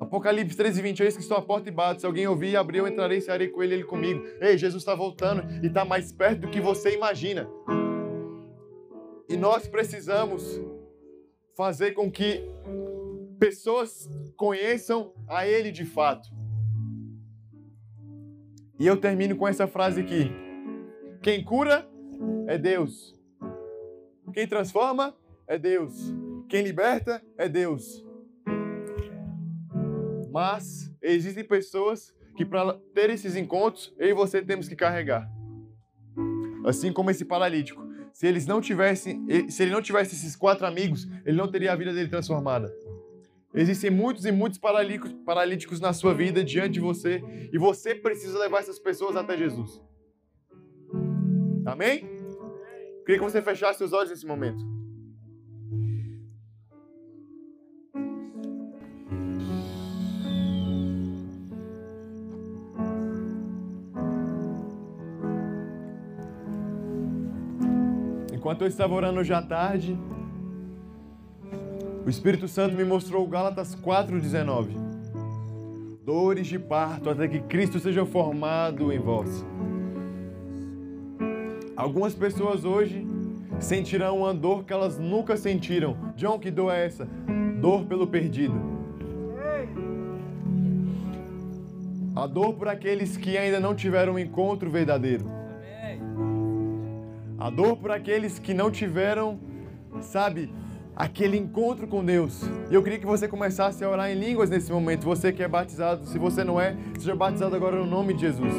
Apocalipse 0.00 0.56
13, 0.56 0.80
20, 0.80 1.02
eis 1.02 1.16
que 1.16 1.22
estou 1.22 1.36
à 1.36 1.42
porta 1.42 1.68
e 1.68 1.72
bato. 1.72 2.00
Se 2.00 2.06
alguém 2.06 2.26
ouvir 2.26 2.50
e 2.50 2.56
abrir, 2.56 2.78
eu 2.78 2.88
entrarei 2.88 3.18
e 3.18 3.20
cearei 3.20 3.48
com 3.48 3.62
ele, 3.62 3.74
ele 3.74 3.84
comigo. 3.84 4.24
Ei, 4.40 4.56
Jesus 4.56 4.82
está 4.82 4.94
voltando 4.94 5.42
e 5.62 5.66
está 5.66 5.84
mais 5.84 6.12
perto 6.12 6.42
do 6.42 6.48
que 6.48 6.60
você 6.60 6.94
imagina. 6.94 7.48
E 9.28 9.36
nós 9.36 9.68
precisamos 9.68 10.60
fazer 11.56 11.92
com 11.92 12.10
que 12.10 12.40
pessoas 13.38 14.08
conheçam 14.36 15.12
a 15.28 15.46
Ele 15.46 15.70
de 15.70 15.84
fato. 15.84 16.28
E 18.80 18.86
eu 18.86 18.96
termino 18.96 19.36
com 19.36 19.46
essa 19.46 19.66
frase 19.66 20.00
aqui: 20.00 20.32
Quem 21.20 21.44
cura 21.44 21.86
é 22.48 22.56
Deus. 22.56 23.14
Quem 24.32 24.46
transforma 24.46 25.14
é 25.46 25.58
Deus. 25.58 25.94
Quem 26.48 26.62
liberta 26.62 27.22
é 27.36 27.46
Deus. 27.46 28.02
Mas 30.32 30.90
existem 31.02 31.44
pessoas 31.44 32.14
que 32.34 32.46
para 32.46 32.72
ter 32.94 33.10
esses 33.10 33.36
encontros, 33.36 33.94
eu 33.98 34.08
e 34.08 34.14
você 34.14 34.40
temos 34.40 34.66
que 34.66 34.74
carregar. 34.74 35.30
Assim 36.64 36.90
como 36.90 37.10
esse 37.10 37.26
paralítico. 37.26 37.86
Se 38.14 38.26
eles 38.26 38.46
não 38.46 38.62
tivessem, 38.62 39.50
se 39.50 39.62
ele 39.62 39.72
não 39.72 39.82
tivesse 39.82 40.14
esses 40.14 40.34
quatro 40.34 40.66
amigos, 40.66 41.06
ele 41.26 41.36
não 41.36 41.50
teria 41.50 41.72
a 41.72 41.76
vida 41.76 41.92
dele 41.92 42.08
transformada. 42.08 42.74
Existem 43.52 43.90
muitos 43.90 44.24
e 44.24 44.30
muitos 44.30 44.58
paralíticos 44.58 45.80
na 45.80 45.92
sua 45.92 46.14
vida, 46.14 46.44
diante 46.44 46.74
de 46.74 46.80
você, 46.80 47.22
e 47.52 47.58
você 47.58 47.94
precisa 47.94 48.38
levar 48.38 48.60
essas 48.60 48.78
pessoas 48.78 49.16
até 49.16 49.36
Jesus. 49.36 49.80
Amém? 51.66 52.08
Queria 53.04 53.18
que 53.18 53.24
você 53.24 53.42
fechasse 53.42 53.78
seus 53.78 53.92
olhos 53.92 54.10
nesse 54.10 54.24
momento. 54.26 54.64
Enquanto 68.32 68.62
eu 68.62 68.68
estava 68.68 68.94
orando 68.94 69.22
já 69.24 69.42
tarde, 69.42 69.98
o 72.04 72.08
Espírito 72.08 72.48
Santo 72.48 72.74
me 72.74 72.84
mostrou 72.84 73.26
Gálatas 73.26 73.76
4,19. 73.76 74.68
Dores 76.04 76.46
de 76.46 76.58
parto 76.58 77.10
até 77.10 77.28
que 77.28 77.40
Cristo 77.40 77.78
seja 77.78 78.04
formado 78.06 78.92
em 78.92 78.98
vós. 78.98 79.44
Algumas 81.76 82.14
pessoas 82.14 82.64
hoje 82.64 83.06
sentirão 83.58 84.18
uma 84.18 84.34
dor 84.34 84.64
que 84.64 84.72
elas 84.72 84.98
nunca 84.98 85.36
sentiram. 85.36 85.96
John, 86.16 86.38
que 86.38 86.50
dor 86.50 86.72
é 86.72 86.86
essa? 86.86 87.06
Dor 87.60 87.84
pelo 87.84 88.06
perdido. 88.06 88.54
A 92.16 92.26
dor 92.26 92.54
por 92.54 92.68
aqueles 92.68 93.16
que 93.16 93.38
ainda 93.38 93.60
não 93.60 93.74
tiveram 93.74 94.14
um 94.14 94.18
encontro 94.18 94.70
verdadeiro. 94.70 95.24
A 97.38 97.48
dor 97.48 97.76
por 97.76 97.90
aqueles 97.90 98.38
que 98.38 98.52
não 98.52 98.70
tiveram, 98.70 99.38
sabe, 100.02 100.52
aquele 101.00 101.38
encontro 101.38 101.86
com 101.86 102.04
Deus. 102.04 102.42
E 102.70 102.74
eu 102.74 102.82
queria 102.82 102.98
que 102.98 103.06
você 103.06 103.26
começasse 103.26 103.82
a 103.82 103.88
orar 103.88 104.10
em 104.10 104.20
línguas 104.20 104.50
nesse 104.50 104.70
momento. 104.70 105.04
Você 105.04 105.32
que 105.32 105.42
é 105.42 105.48
batizado, 105.48 106.04
se 106.04 106.18
você 106.18 106.44
não 106.44 106.60
é, 106.60 106.76
seja 106.98 107.16
batizado 107.16 107.56
agora 107.56 107.76
no 107.76 107.86
nome 107.86 108.12
de 108.12 108.20
Jesus. 108.20 108.52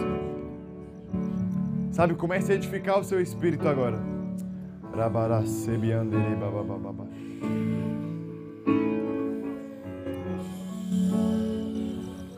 Sabe, 1.91 2.15
comece 2.15 2.51
a 2.51 2.55
edificar 2.55 2.99
o 2.99 3.03
seu 3.03 3.21
espírito 3.21 3.67
agora. 3.67 3.99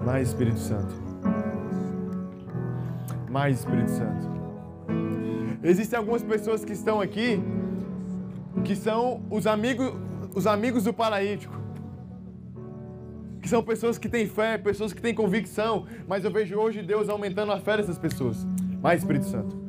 Mais 0.04 0.28
Espírito 0.28 0.60
Santo. 0.60 0.94
Mais 3.30 3.60
Espírito 3.60 3.90
Santo. 3.90 4.34
Existem 5.64 5.98
algumas 5.98 6.22
pessoas 6.22 6.66
que 6.66 6.74
estão 6.74 7.00
aqui 7.00 7.42
que 8.64 8.76
são 8.76 9.22
os 9.30 9.46
amigos, 9.46 9.94
os 10.34 10.48
amigos 10.48 10.86
do 10.86 10.94
paralítico. 10.94 11.54
Que 13.42 13.50
são 13.50 13.62
pessoas 13.62 13.98
que 13.98 14.08
têm 14.08 14.26
fé, 14.26 14.58
pessoas 14.58 14.94
que 14.94 15.02
têm 15.02 15.14
convicção, 15.14 15.86
mas 16.08 16.24
eu 16.24 16.32
vejo 16.32 16.56
hoje 16.56 16.82
Deus 16.82 17.10
aumentando 17.10 17.52
a 17.52 17.60
fé 17.60 17.78
dessas 17.78 17.98
pessoas. 17.98 18.46
Mais 18.82 19.02
Espírito 19.02 19.26
Santo. 19.26 19.62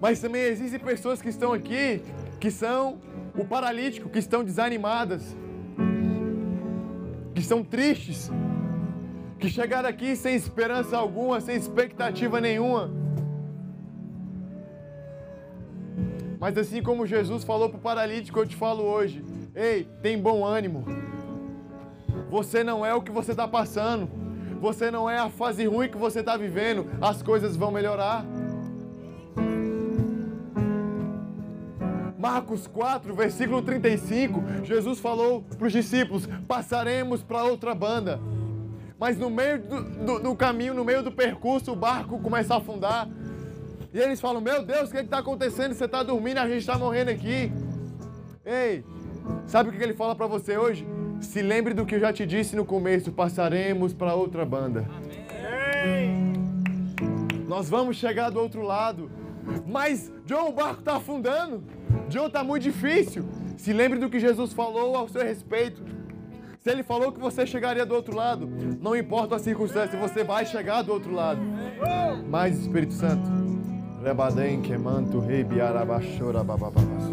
Mas 0.00 0.20
também 0.20 0.42
existem 0.42 0.78
pessoas 0.78 1.20
que 1.20 1.28
estão 1.28 1.52
aqui 1.52 2.02
que 2.38 2.50
são 2.50 2.98
o 3.36 3.44
paralítico, 3.44 4.08
que 4.08 4.18
estão 4.18 4.42
desanimadas, 4.42 5.36
que 7.34 7.40
estão 7.40 7.62
tristes, 7.62 8.30
que 9.38 9.48
chegaram 9.48 9.88
aqui 9.88 10.16
sem 10.16 10.34
esperança 10.34 10.96
alguma, 10.96 11.40
sem 11.40 11.56
expectativa 11.56 12.40
nenhuma. 12.40 12.99
Mas 16.40 16.56
assim 16.56 16.82
como 16.82 17.06
Jesus 17.06 17.44
falou 17.44 17.68
para 17.68 17.76
o 17.76 17.80
paralítico, 17.82 18.38
eu 18.38 18.46
te 18.46 18.56
falo 18.56 18.82
hoje: 18.82 19.22
ei, 19.54 19.86
tem 20.00 20.18
bom 20.18 20.42
ânimo. 20.42 20.86
Você 22.30 22.64
não 22.64 22.84
é 22.84 22.94
o 22.94 23.02
que 23.02 23.12
você 23.12 23.32
está 23.32 23.46
passando. 23.46 24.08
Você 24.58 24.90
não 24.90 25.08
é 25.08 25.18
a 25.18 25.28
fase 25.28 25.66
ruim 25.66 25.88
que 25.88 25.98
você 25.98 26.20
está 26.20 26.38
vivendo. 26.38 26.86
As 27.00 27.22
coisas 27.22 27.56
vão 27.56 27.70
melhorar. 27.70 28.24
Marcos 32.18 32.66
4, 32.66 33.14
versículo 33.14 33.62
35, 33.62 34.64
Jesus 34.64 34.98
falou 34.98 35.42
para 35.58 35.66
os 35.66 35.72
discípulos: 35.72 36.26
passaremos 36.48 37.22
para 37.22 37.44
outra 37.44 37.74
banda. 37.74 38.18
Mas 38.98 39.18
no 39.18 39.30
meio 39.30 39.58
do, 39.62 39.82
do, 39.82 40.18
do, 40.20 40.36
caminho, 40.36 40.74
no 40.74 40.84
meio 40.84 41.02
do 41.02 41.10
percurso, 41.10 41.72
o 41.72 41.76
barco 41.76 42.18
começa 42.18 42.54
a 42.54 42.58
afundar. 42.58 43.08
E 43.92 43.98
eles 43.98 44.20
falam: 44.20 44.40
Meu 44.40 44.64
Deus, 44.64 44.88
o 44.88 44.92
que 44.92 44.98
está 44.98 45.18
acontecendo? 45.18 45.74
Você 45.74 45.84
está 45.84 46.02
dormindo, 46.02 46.38
a 46.38 46.48
gente 46.48 46.60
está 46.60 46.78
morrendo 46.78 47.10
aqui. 47.10 47.52
Ei, 48.44 48.84
sabe 49.46 49.68
o 49.68 49.72
que 49.72 49.82
ele 49.82 49.94
fala 49.94 50.14
para 50.14 50.26
você 50.26 50.56
hoje? 50.56 50.86
Se 51.20 51.42
lembre 51.42 51.74
do 51.74 51.84
que 51.84 51.96
eu 51.96 52.00
já 52.00 52.12
te 52.12 52.24
disse 52.24 52.54
no 52.56 52.64
começo: 52.64 53.12
passaremos 53.12 53.92
para 53.92 54.14
outra 54.14 54.44
banda. 54.44 54.86
Amém. 55.82 56.32
Nós 57.46 57.68
vamos 57.68 57.96
chegar 57.96 58.30
do 58.30 58.38
outro 58.38 58.62
lado. 58.62 59.10
Mas, 59.66 60.12
John, 60.24 60.48
o 60.48 60.52
barco 60.52 60.80
está 60.80 60.96
afundando. 60.96 61.64
John, 62.08 62.26
está 62.26 62.44
muito 62.44 62.62
difícil. 62.62 63.24
Se 63.56 63.72
lembre 63.72 63.98
do 63.98 64.08
que 64.08 64.20
Jesus 64.20 64.52
falou 64.52 64.96
ao 64.96 65.08
seu 65.08 65.22
respeito. 65.22 65.82
Se 66.60 66.70
ele 66.70 66.82
falou 66.82 67.10
que 67.10 67.18
você 67.18 67.46
chegaria 67.46 67.84
do 67.86 67.94
outro 67.94 68.14
lado, 68.14 68.48
não 68.80 68.94
importa 68.94 69.36
a 69.36 69.38
circunstância, 69.38 69.98
você 69.98 70.22
vai 70.22 70.44
chegar 70.44 70.82
do 70.82 70.92
outro 70.92 71.12
lado. 71.12 71.40
Mais 72.28 72.58
Espírito 72.58 72.92
Santo. 72.92 73.39
Rebadem 74.02 74.62
quemanto 74.62 75.18
rei 75.20 75.44
biarabachora 75.44 76.42
babababas. 76.42 77.04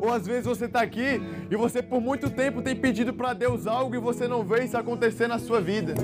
Ou 0.00 0.10
às 0.10 0.26
vezes 0.26 0.46
você 0.46 0.64
está 0.64 0.80
aqui 0.80 1.20
e 1.50 1.56
você 1.56 1.82
por 1.82 2.00
muito 2.00 2.30
tempo 2.30 2.62
tem 2.62 2.74
pedido 2.74 3.12
para 3.12 3.34
Deus 3.34 3.66
algo 3.66 3.94
e 3.94 3.98
você 3.98 4.26
não 4.26 4.42
vê 4.42 4.64
isso 4.64 4.78
acontecer 4.78 5.26
na 5.26 5.38
sua 5.38 5.60
vida. 5.60 5.94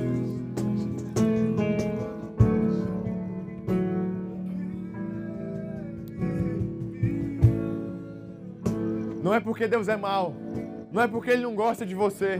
Não 9.23 9.33
é 9.33 9.41
porque 9.41 9.67
Deus 9.67 9.89
é 9.89 9.97
mau, 9.97 10.35
não 10.93 11.03
é 11.03 11.09
porque 11.09 11.31
Ele 11.31 11.43
não 11.43 11.55
gosta 11.55 11.87
de 11.87 11.95
você, 11.95 12.39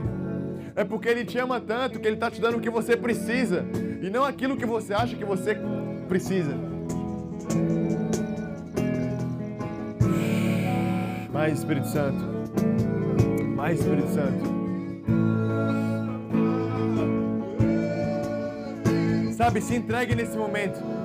é 0.75 0.83
porque 0.83 1.07
Ele 1.09 1.25
te 1.25 1.37
ama 1.37 1.59
tanto 1.59 1.99
que 1.99 2.07
Ele 2.07 2.15
está 2.15 2.29
te 2.29 2.39
dando 2.41 2.57
o 2.57 2.61
que 2.61 2.69
você 2.69 2.95
precisa 2.95 3.65
e 4.01 4.09
não 4.09 4.23
aquilo 4.23 4.57
que 4.57 4.65
você 4.65 4.93
acha 4.93 5.15
que 5.15 5.25
você 5.25 5.57
precisa. 6.07 6.55
Mais 11.31 11.59
Espírito 11.59 11.87
Santo. 11.87 12.25
Mais 13.55 13.79
Espírito 13.79 14.09
Santo. 14.09 14.59
Sabe, 19.35 19.61
se 19.61 19.75
entregue 19.75 20.15
nesse 20.15 20.37
momento. 20.37 20.98